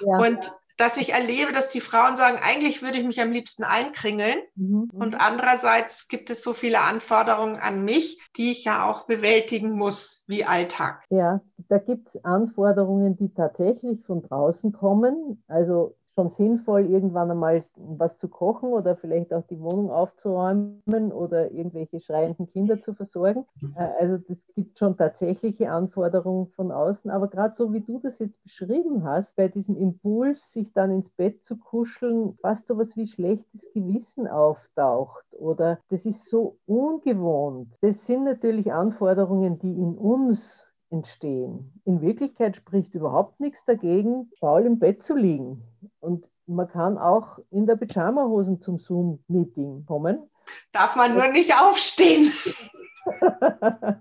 Ja. 0.00 0.18
Und 0.18 0.50
dass 0.76 0.98
ich 0.98 1.14
erlebe, 1.14 1.52
dass 1.52 1.70
die 1.70 1.80
Frauen 1.80 2.16
sagen, 2.16 2.38
eigentlich 2.42 2.82
würde 2.82 2.98
ich 2.98 3.06
mich 3.06 3.20
am 3.20 3.32
liebsten 3.32 3.64
einkringeln. 3.64 4.38
Mhm. 4.56 4.90
Und 4.92 5.18
andererseits 5.18 6.08
gibt 6.08 6.28
es 6.28 6.42
so 6.42 6.52
viele 6.52 6.80
Anforderungen 6.80 7.56
an 7.56 7.82
mich, 7.82 8.20
die 8.36 8.50
ich 8.50 8.64
ja 8.64 8.86
auch 8.86 9.06
bewältigen 9.06 9.70
muss, 9.70 10.24
wie 10.26 10.44
Alltag. 10.44 11.02
Ja, 11.08 11.40
da 11.68 11.78
gibt 11.78 12.08
es 12.08 12.24
Anforderungen, 12.24 13.16
die 13.16 13.32
tatsächlich 13.32 14.04
von 14.04 14.22
draußen 14.22 14.72
kommen. 14.72 15.42
Also 15.48 15.96
schon 16.16 16.30
sinnvoll, 16.30 16.86
irgendwann 16.86 17.30
einmal 17.30 17.62
was 17.76 18.16
zu 18.16 18.28
kochen 18.28 18.70
oder 18.70 18.96
vielleicht 18.96 19.32
auch 19.34 19.46
die 19.46 19.60
Wohnung 19.60 19.90
aufzuräumen 19.90 21.12
oder 21.12 21.50
irgendwelche 21.50 22.00
schreienden 22.00 22.48
Kinder 22.48 22.80
zu 22.80 22.94
versorgen. 22.94 23.44
Äh, 23.76 23.88
also 24.00 24.18
das 24.26 24.38
gibt 24.54 24.78
schon 24.78 24.96
tatsächliche 24.96 25.70
Anforderungen 25.70 26.48
von 26.48 26.72
außen. 26.72 27.10
Aber 27.10 27.28
gerade 27.28 27.54
so 27.54 27.72
wie 27.72 27.80
du 27.80 27.98
das 27.98 28.18
jetzt 28.18 28.42
beschrieben 28.42 29.04
hast, 29.04 29.36
bei 29.36 29.48
diesem 29.48 29.76
Impuls, 29.76 30.52
sich 30.52 30.72
dann 30.72 30.90
ins 30.90 31.10
Bett 31.10 31.44
zu 31.44 31.58
kuscheln, 31.58 32.34
fast 32.40 32.66
so 32.66 32.78
was 32.78 32.96
wie 32.96 33.06
schlechtes 33.06 33.70
Gewissen 33.72 34.26
auftaucht 34.26 35.24
oder 35.32 35.78
das 35.90 36.06
ist 36.06 36.28
so 36.28 36.56
ungewohnt. 36.66 37.74
Das 37.82 38.06
sind 38.06 38.24
natürlich 38.24 38.72
Anforderungen, 38.72 39.58
die 39.58 39.72
in 39.72 39.98
uns 39.98 40.65
entstehen. 40.90 41.80
In 41.84 42.00
Wirklichkeit 42.00 42.56
spricht 42.56 42.94
überhaupt 42.94 43.40
nichts 43.40 43.64
dagegen, 43.64 44.30
faul 44.38 44.66
im 44.66 44.78
Bett 44.78 45.02
zu 45.02 45.14
liegen. 45.14 45.62
Und 46.00 46.26
man 46.46 46.68
kann 46.68 46.98
auch 46.98 47.38
in 47.50 47.66
der 47.66 47.76
Pyjama-Hosen 47.76 48.60
zum 48.60 48.78
Zoom-Meeting 48.78 49.84
kommen. 49.86 50.30
Darf 50.72 50.96
man 50.96 51.14
nur 51.14 51.28
nicht 51.28 51.54
aufstehen. 51.54 52.32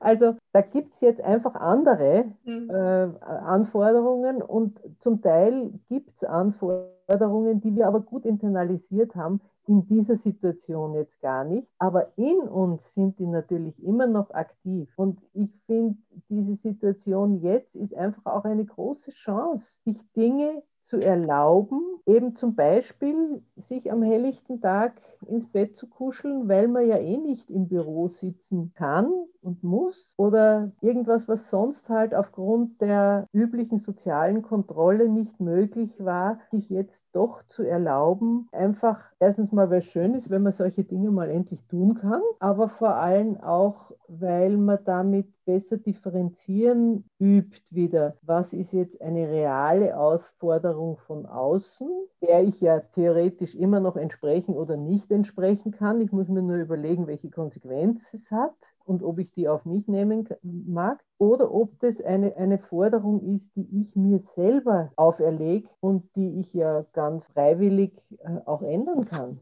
also 0.00 0.36
da 0.52 0.60
gibt 0.60 0.94
es 0.94 1.00
jetzt 1.00 1.20
einfach 1.20 1.54
andere 1.54 2.24
mhm. 2.44 2.70
äh, 2.70 3.08
Anforderungen 3.24 4.42
und 4.42 4.80
zum 5.00 5.22
Teil 5.22 5.72
gibt 5.88 6.16
es 6.16 6.24
Anforderungen, 6.24 7.60
die 7.60 7.76
wir 7.76 7.86
aber 7.86 8.00
gut 8.00 8.24
internalisiert 8.24 9.14
haben, 9.14 9.40
in 9.68 9.86
dieser 9.86 10.16
Situation 10.16 10.94
jetzt 10.94 11.20
gar 11.20 11.44
nicht, 11.44 11.68
aber 11.78 12.16
in 12.16 12.38
uns 12.40 12.94
sind 12.94 13.18
die 13.18 13.26
natürlich 13.26 13.82
immer 13.84 14.06
noch 14.06 14.30
aktiv. 14.30 14.90
Und 14.96 15.20
ich 15.34 15.50
finde, 15.66 15.98
diese 16.30 16.56
Situation 16.56 17.42
jetzt 17.42 17.76
ist 17.76 17.94
einfach 17.94 18.24
auch 18.24 18.44
eine 18.44 18.64
große 18.64 19.10
Chance, 19.10 19.78
sich 19.84 19.98
Dinge 20.16 20.62
zu 20.88 20.98
erlauben, 20.98 21.80
eben 22.06 22.34
zum 22.34 22.54
Beispiel 22.54 23.42
sich 23.56 23.92
am 23.92 24.02
helllichten 24.02 24.60
Tag 24.60 24.94
ins 25.26 25.46
Bett 25.46 25.76
zu 25.76 25.86
kuscheln, 25.86 26.48
weil 26.48 26.68
man 26.68 26.86
ja 26.86 26.96
eh 26.96 27.18
nicht 27.18 27.50
im 27.50 27.68
Büro 27.68 28.08
sitzen 28.08 28.72
kann 28.74 29.12
und 29.42 29.62
muss 29.62 30.14
oder 30.16 30.72
irgendwas, 30.80 31.28
was 31.28 31.50
sonst 31.50 31.88
halt 31.88 32.14
aufgrund 32.14 32.80
der 32.80 33.26
üblichen 33.32 33.78
sozialen 33.78 34.42
Kontrolle 34.42 35.08
nicht 35.08 35.40
möglich 35.40 35.92
war, 35.98 36.38
sich 36.50 36.70
jetzt 36.70 37.04
doch 37.12 37.42
zu 37.48 37.62
erlauben, 37.62 38.48
einfach 38.52 39.04
erstens 39.18 39.52
mal, 39.52 39.70
weil 39.70 39.78
es 39.78 39.86
schön 39.86 40.14
ist, 40.14 40.30
wenn 40.30 40.42
man 40.42 40.52
solche 40.52 40.84
Dinge 40.84 41.10
mal 41.10 41.30
endlich 41.30 41.60
tun 41.66 41.94
kann, 41.94 42.22
aber 42.38 42.68
vor 42.68 42.94
allem 42.94 43.38
auch, 43.40 43.92
weil 44.08 44.56
man 44.56 44.78
damit 44.84 45.26
besser 45.48 45.78
differenzieren 45.78 47.08
übt 47.18 47.74
wieder. 47.74 48.18
Was 48.20 48.52
ist 48.52 48.74
jetzt 48.74 49.00
eine 49.00 49.30
reale 49.30 49.96
Aufforderung 49.96 50.98
von 50.98 51.24
außen, 51.24 51.88
der 52.20 52.42
ich 52.44 52.60
ja 52.60 52.80
theoretisch 52.80 53.54
immer 53.54 53.80
noch 53.80 53.96
entsprechen 53.96 54.54
oder 54.54 54.76
nicht 54.76 55.10
entsprechen 55.10 55.72
kann. 55.72 56.02
Ich 56.02 56.12
muss 56.12 56.28
mir 56.28 56.42
nur 56.42 56.56
überlegen, 56.56 57.06
welche 57.06 57.30
Konsequenz 57.30 58.12
es 58.12 58.30
hat 58.30 58.52
und 58.84 59.02
ob 59.02 59.18
ich 59.18 59.32
die 59.32 59.48
auf 59.48 59.64
mich 59.64 59.88
nehmen 59.88 60.28
mag 60.42 61.02
oder 61.16 61.50
ob 61.50 61.80
das 61.80 62.02
eine, 62.02 62.36
eine 62.36 62.58
Forderung 62.58 63.34
ist, 63.34 63.50
die 63.56 63.66
ich 63.80 63.96
mir 63.96 64.18
selber 64.18 64.92
auferlege 64.96 65.66
und 65.80 66.14
die 66.14 66.40
ich 66.40 66.52
ja 66.52 66.84
ganz 66.92 67.26
freiwillig 67.28 67.94
äh, 68.18 68.36
auch 68.44 68.60
ändern 68.60 69.06
kann. 69.06 69.40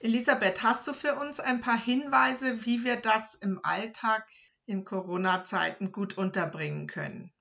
Elisabeth, 0.00 0.62
hast 0.62 0.86
du 0.88 0.92
für 0.92 1.14
uns 1.14 1.40
ein 1.40 1.60
paar 1.60 1.78
Hinweise, 1.78 2.66
wie 2.66 2.84
wir 2.84 2.96
das 2.96 3.36
im 3.36 3.60
Alltag 3.62 4.26
in 4.66 4.84
Corona-Zeiten 4.84 5.92
gut 5.92 6.16
unterbringen 6.16 6.86
können? 6.86 7.33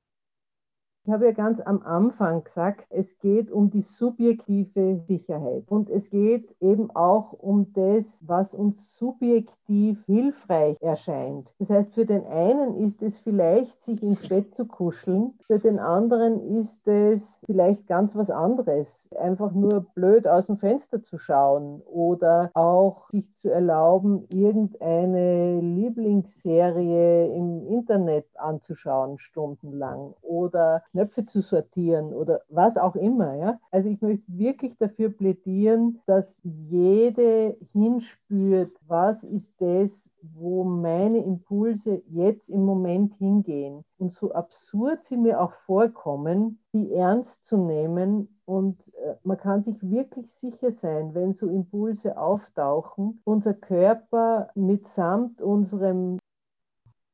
Ich 1.06 1.12
habe 1.12 1.26
ja 1.26 1.32
ganz 1.34 1.60
am 1.60 1.82
Anfang 1.84 2.46
gesagt, 2.46 2.86
es 2.90 3.20
geht 3.20 3.52
um 3.52 3.70
die 3.70 3.82
subjektive 3.82 5.02
Sicherheit. 5.06 5.66
Und 5.68 5.90
es 5.90 6.10
geht 6.10 6.56
eben 6.62 6.92
auch 6.92 7.34
um 7.34 7.74
das, 7.74 8.24
was 8.26 8.54
uns 8.54 8.98
subjektiv 8.98 10.02
hilfreich 10.06 10.78
erscheint. 10.80 11.50
Das 11.60 11.70
heißt, 11.70 11.94
für 11.94 12.06
den 12.06 12.26
einen 12.26 12.78
ist 12.78 13.02
es 13.02 13.20
vielleicht, 13.20 13.84
sich 13.84 14.02
ins 14.02 14.30
Bett 14.30 14.56
zu 14.56 14.66
kuscheln, 14.66 15.34
für 15.46 15.60
den 15.60 15.78
anderen 15.78 16.40
ist 16.58 16.88
es 16.88 17.44
vielleicht 17.46 17.86
ganz 17.88 18.16
was 18.16 18.30
anderes, 18.30 19.10
einfach 19.20 19.52
nur 19.52 19.82
blöd 19.96 20.26
aus 20.26 20.46
dem 20.46 20.58
Fenster 20.58 21.04
zu 21.04 21.18
schauen 21.18 21.82
oder 21.82 22.50
auch 22.54 23.10
sich 23.10 23.36
zu 23.36 23.50
erlauben, 23.50 24.26
irgendeine 24.30 25.60
Lieblingsserie 25.60 27.28
im 27.36 27.68
Internet 27.68 28.26
anzuschauen, 28.36 29.18
stundenlang. 29.18 30.14
Oder 30.22 30.84
Knöpfe 30.94 31.26
zu 31.26 31.42
sortieren 31.42 32.14
oder 32.14 32.42
was 32.50 32.78
auch 32.78 32.96
immer. 32.96 33.36
Ja? 33.36 33.60
Also 33.72 33.90
ich 33.90 34.02
möchte 34.02 34.24
wirklich 34.28 34.78
dafür 34.78 35.10
plädieren, 35.10 36.00
dass 36.06 36.40
jede 36.44 37.58
hinspürt, 37.72 38.72
was 38.88 39.24
ist 39.24 39.52
das, 39.60 40.10
wo 40.22 40.64
meine 40.64 41.18
Impulse 41.18 42.04
jetzt 42.10 42.50
im 42.50 42.64
Moment 42.64 43.16
hingehen. 43.16 43.84
Und 43.98 44.12
so 44.12 44.34
absurd 44.34 45.04
sie 45.04 45.18
mir 45.18 45.42
auch 45.42 45.54
vorkommen, 45.54 46.60
die 46.74 46.94
ernst 46.94 47.46
zu 47.46 47.58
nehmen. 47.58 48.30
Und 48.46 48.78
äh, 48.98 49.16
man 49.24 49.38
kann 49.38 49.64
sich 49.64 49.82
wirklich 49.82 50.32
sicher 50.32 50.72
sein, 50.72 51.16
wenn 51.16 51.34
so 51.34 51.48
Impulse 51.48 52.18
auftauchen, 52.18 53.22
unser 53.24 53.54
Körper 53.54 54.50
mitsamt 54.54 55.42
unserem 55.42 56.20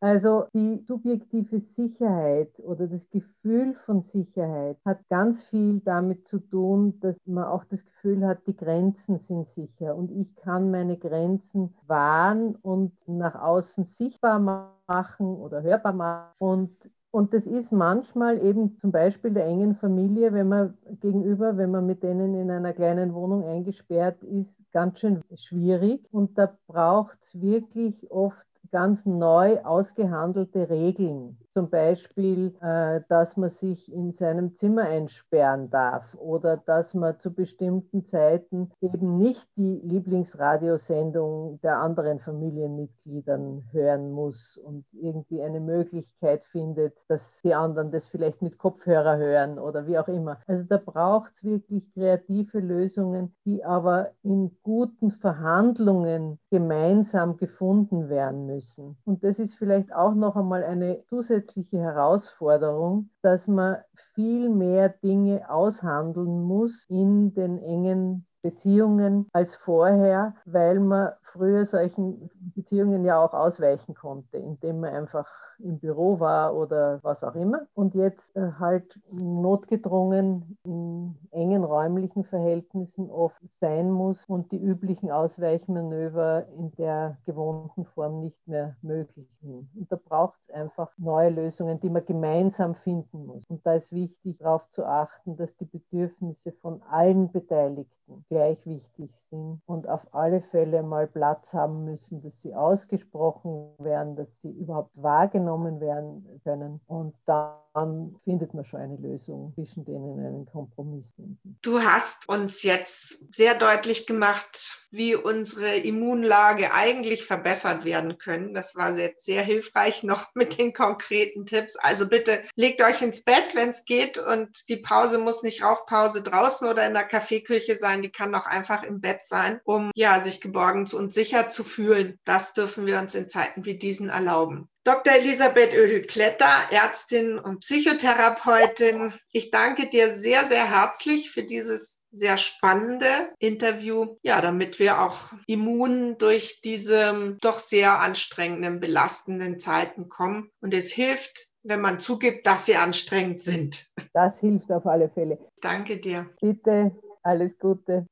also 0.01 0.45
die 0.53 0.79
subjektive 0.87 1.59
Sicherheit 1.59 2.57
oder 2.59 2.87
das 2.87 3.09
Gefühl 3.09 3.75
von 3.85 4.01
Sicherheit 4.03 4.77
hat 4.85 4.99
ganz 5.09 5.43
viel 5.43 5.81
damit 5.81 6.25
zu 6.27 6.39
tun, 6.39 6.99
dass 7.01 7.17
man 7.25 7.43
auch 7.43 7.65
das 7.65 7.83
Gefühl 7.85 8.25
hat, 8.25 8.47
die 8.47 8.55
Grenzen 8.55 9.19
sind 9.19 9.49
sicher 9.49 9.95
und 9.95 10.11
ich 10.11 10.33
kann 10.37 10.71
meine 10.71 10.97
Grenzen 10.97 11.73
wahren 11.85 12.55
und 12.61 12.93
nach 13.07 13.35
außen 13.35 13.83
sichtbar 13.83 14.39
machen 14.39 15.35
oder 15.35 15.63
hörbar 15.63 15.93
machen. 15.93 16.33
Und, 16.37 16.71
und 17.11 17.33
das 17.33 17.45
ist 17.45 17.73
manchmal 17.73 18.41
eben 18.41 18.77
zum 18.77 18.91
Beispiel 18.93 19.31
der 19.31 19.45
engen 19.47 19.75
Familie, 19.75 20.31
wenn 20.31 20.47
man 20.47 20.77
gegenüber, 21.01 21.57
wenn 21.57 21.71
man 21.71 21.85
mit 21.85 22.03
denen 22.03 22.35
in 22.35 22.49
einer 22.49 22.73
kleinen 22.73 23.13
Wohnung 23.13 23.43
eingesperrt 23.43 24.23
ist, 24.23 24.49
ganz 24.71 24.99
schön 24.99 25.23
schwierig. 25.35 26.07
Und 26.11 26.37
da 26.37 26.57
braucht 26.67 27.17
es 27.21 27.41
wirklich 27.41 28.09
oft 28.11 28.48
ganz 28.71 29.05
neu 29.05 29.59
ausgehandelte 29.63 30.69
Regeln. 30.69 31.37
Zum 31.53 31.69
Beispiel, 31.69 32.55
äh, 32.61 33.01
dass 33.09 33.35
man 33.35 33.49
sich 33.49 33.91
in 33.91 34.13
seinem 34.13 34.55
Zimmer 34.55 34.83
einsperren 34.83 35.69
darf 35.69 36.05
oder 36.15 36.57
dass 36.57 36.93
man 36.93 37.19
zu 37.19 37.33
bestimmten 37.33 38.05
Zeiten 38.05 38.71
eben 38.81 39.17
nicht 39.17 39.45
die 39.57 39.81
Lieblingsradiosendung 39.83 41.59
der 41.61 41.77
anderen 41.77 42.19
Familienmitgliedern 42.19 43.63
hören 43.71 44.11
muss 44.11 44.57
und 44.57 44.85
irgendwie 44.93 45.41
eine 45.41 45.59
Möglichkeit 45.59 46.45
findet, 46.45 46.95
dass 47.07 47.41
die 47.41 47.53
anderen 47.53 47.91
das 47.91 48.07
vielleicht 48.07 48.41
mit 48.41 48.57
Kopfhörer 48.57 49.17
hören 49.17 49.57
oder 49.59 49.87
wie 49.87 49.97
auch 49.97 50.07
immer. 50.07 50.37
Also 50.47 50.63
da 50.63 50.77
braucht 50.77 51.33
es 51.33 51.43
wirklich 51.43 51.91
kreative 51.93 52.59
Lösungen, 52.59 53.35
die 53.45 53.65
aber 53.65 54.11
in 54.23 54.55
guten 54.61 55.11
Verhandlungen 55.11 56.39
gemeinsam 56.51 57.37
gefunden 57.37 58.09
werden 58.09 58.45
müssen. 58.45 58.58
Und 59.05 59.23
das 59.23 59.39
ist 59.39 59.55
vielleicht 59.55 59.93
auch 59.93 60.13
noch 60.13 60.35
einmal 60.35 60.63
eine 60.63 61.03
zusätzliche 61.05 61.29
zusätzliche 61.29 61.79
Herausforderung, 61.79 63.09
dass 63.21 63.47
man 63.47 63.77
viel 64.13 64.49
mehr 64.49 64.89
Dinge 64.89 65.49
aushandeln 65.49 66.41
muss 66.43 66.85
in 66.89 67.33
den 67.33 67.59
engen 67.59 68.25
Beziehungen 68.41 69.27
als 69.33 69.55
vorher, 69.55 70.33
weil 70.45 70.79
man 70.79 71.11
früher 71.21 71.65
solchen 71.65 72.29
Beziehungen 72.55 73.03
ja 73.03 73.23
auch 73.23 73.33
ausweichen 73.33 73.93
konnte, 73.93 74.37
indem 74.37 74.81
man 74.81 74.93
einfach 74.93 75.27
im 75.59 75.79
Büro 75.79 76.19
war 76.19 76.55
oder 76.55 76.99
was 77.03 77.23
auch 77.23 77.35
immer. 77.35 77.67
Und 77.73 77.95
jetzt 77.95 78.35
äh, 78.35 78.51
halt 78.59 78.99
notgedrungen 79.11 80.57
in 80.63 81.15
engen 81.31 81.63
räumlichen 81.63 82.23
Verhältnissen 82.23 83.09
oft 83.09 83.41
sein 83.59 83.91
muss 83.91 84.23
und 84.25 84.51
die 84.51 84.57
üblichen 84.61 85.11
Ausweichmanöver 85.11 86.47
in 86.57 86.71
der 86.77 87.17
gewohnten 87.25 87.85
Form 87.85 88.21
nicht 88.21 88.47
mehr 88.47 88.75
möglich 88.81 89.27
sind. 89.41 89.69
Und 89.75 89.91
da 89.91 89.97
braucht 89.97 90.39
es 90.43 90.53
einfach 90.53 90.91
neue 90.97 91.29
Lösungen, 91.29 91.79
die 91.79 91.89
man 91.89 92.05
gemeinsam 92.05 92.75
finden 92.75 93.25
muss. 93.25 93.43
Und 93.49 93.65
da 93.65 93.73
ist 93.73 93.91
wichtig, 93.91 94.37
darauf 94.39 94.69
zu 94.69 94.85
achten, 94.85 95.35
dass 95.37 95.55
die 95.57 95.65
Bedürfnisse 95.65 96.51
von 96.53 96.81
allen 96.89 97.31
Beteiligten 97.31 98.25
gleich 98.29 98.65
wichtig 98.65 99.11
sind 99.29 99.61
und 99.65 99.87
auf 99.87 100.01
alle 100.13 100.41
Fälle 100.41 100.83
mal 100.83 101.07
Platz 101.07 101.53
haben 101.53 101.85
müssen, 101.85 102.21
dass 102.21 102.41
sie 102.41 102.55
ausgesprochen 102.55 103.69
werden, 103.77 104.15
dass 104.15 104.27
sie 104.41 104.51
überhaupt 104.51 104.91
wahrgenommen 104.95 105.48
werden 105.79 106.41
können. 106.43 106.81
Und 106.87 107.15
dann 107.25 108.15
findet 108.23 108.53
man 108.53 108.65
schon 108.65 108.79
eine 108.79 108.97
Lösung, 108.97 109.53
zwischen 109.55 109.85
denen 109.85 110.19
einen 110.19 110.45
Kompromiss 110.45 111.11
finden. 111.15 111.57
Du 111.61 111.81
hast 111.81 112.27
uns 112.27 112.63
jetzt 112.63 113.33
sehr 113.33 113.55
deutlich 113.55 114.07
gemacht, 114.07 114.87
wie 114.91 115.15
unsere 115.15 115.75
Immunlage 115.75 116.73
eigentlich 116.73 117.25
verbessert 117.25 117.85
werden 117.85 118.17
können. 118.17 118.53
Das 118.53 118.75
war 118.75 118.97
jetzt 118.97 119.25
sehr 119.25 119.43
hilfreich 119.43 120.03
noch 120.03 120.27
mit 120.35 120.57
den 120.57 120.73
konkreten 120.73 121.45
Tipps. 121.45 121.75
Also 121.75 122.07
bitte 122.07 122.41
legt 122.55 122.81
euch 122.81 123.01
ins 123.01 123.23
Bett, 123.23 123.49
wenn 123.53 123.69
es 123.69 123.85
geht. 123.85 124.17
Und 124.17 124.69
die 124.69 124.77
Pause 124.77 125.19
muss 125.19 125.43
nicht 125.43 125.63
Rauchpause 125.63 126.21
draußen 126.21 126.67
oder 126.67 126.87
in 126.87 126.93
der 126.93 127.03
Kaffeeküche 127.03 127.75
sein. 127.75 128.01
Die 128.01 128.11
kann 128.11 128.33
auch 128.35 128.47
einfach 128.47 128.83
im 128.83 129.01
Bett 129.01 129.25
sein, 129.25 129.61
um 129.63 129.91
ja, 129.95 130.19
sich 130.19 130.41
geborgen 130.41 130.87
und 130.93 131.13
sicher 131.13 131.49
zu 131.49 131.63
fühlen. 131.63 132.19
Das 132.25 132.53
dürfen 132.53 132.85
wir 132.85 132.99
uns 132.99 133.15
in 133.15 133.29
Zeiten 133.29 133.65
wie 133.65 133.77
diesen 133.77 134.09
erlauben. 134.09 134.69
Dr. 134.85 135.13
Elisabeth 135.13 135.73
Ödel-Kletter, 135.73 136.71
Ärztin 136.71 137.37
und 137.37 137.59
Psychotherapeutin. 137.59 139.13
Ich 139.31 139.51
danke 139.51 139.89
dir 139.89 140.13
sehr, 140.13 140.45
sehr 140.45 140.69
herzlich 140.69 141.31
für 141.31 141.43
dieses 141.43 141.99
sehr 142.11 142.37
spannende 142.37 143.05
Interview. 143.39 144.15
Ja, 144.23 144.39
damit 144.39 144.79
wir 144.79 145.01
auch 145.01 145.33
immun 145.47 146.17
durch 146.17 146.61
diese 146.61 147.37
doch 147.41 147.59
sehr 147.59 147.99
anstrengenden, 147.99 148.79
belastenden 148.79 149.59
Zeiten 149.59 150.07
kommen. 150.07 150.49
Und 150.61 150.73
es 150.73 150.91
hilft, 150.91 151.49
wenn 151.63 151.81
man 151.81 151.99
zugibt, 151.99 152.47
dass 152.47 152.65
sie 152.65 152.77
anstrengend 152.77 153.41
sind. 153.41 153.91
Das 154.13 154.39
hilft 154.39 154.71
auf 154.71 154.85
alle 154.85 155.09
Fälle. 155.09 155.37
Danke 155.61 155.97
dir. 155.97 156.29
Bitte, 156.39 156.95
alles 157.21 157.51
Gute. 157.59 158.07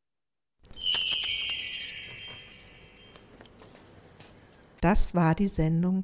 Das 4.81 5.15
war 5.15 5.33
die 5.33 5.47
Sendung 5.47 6.03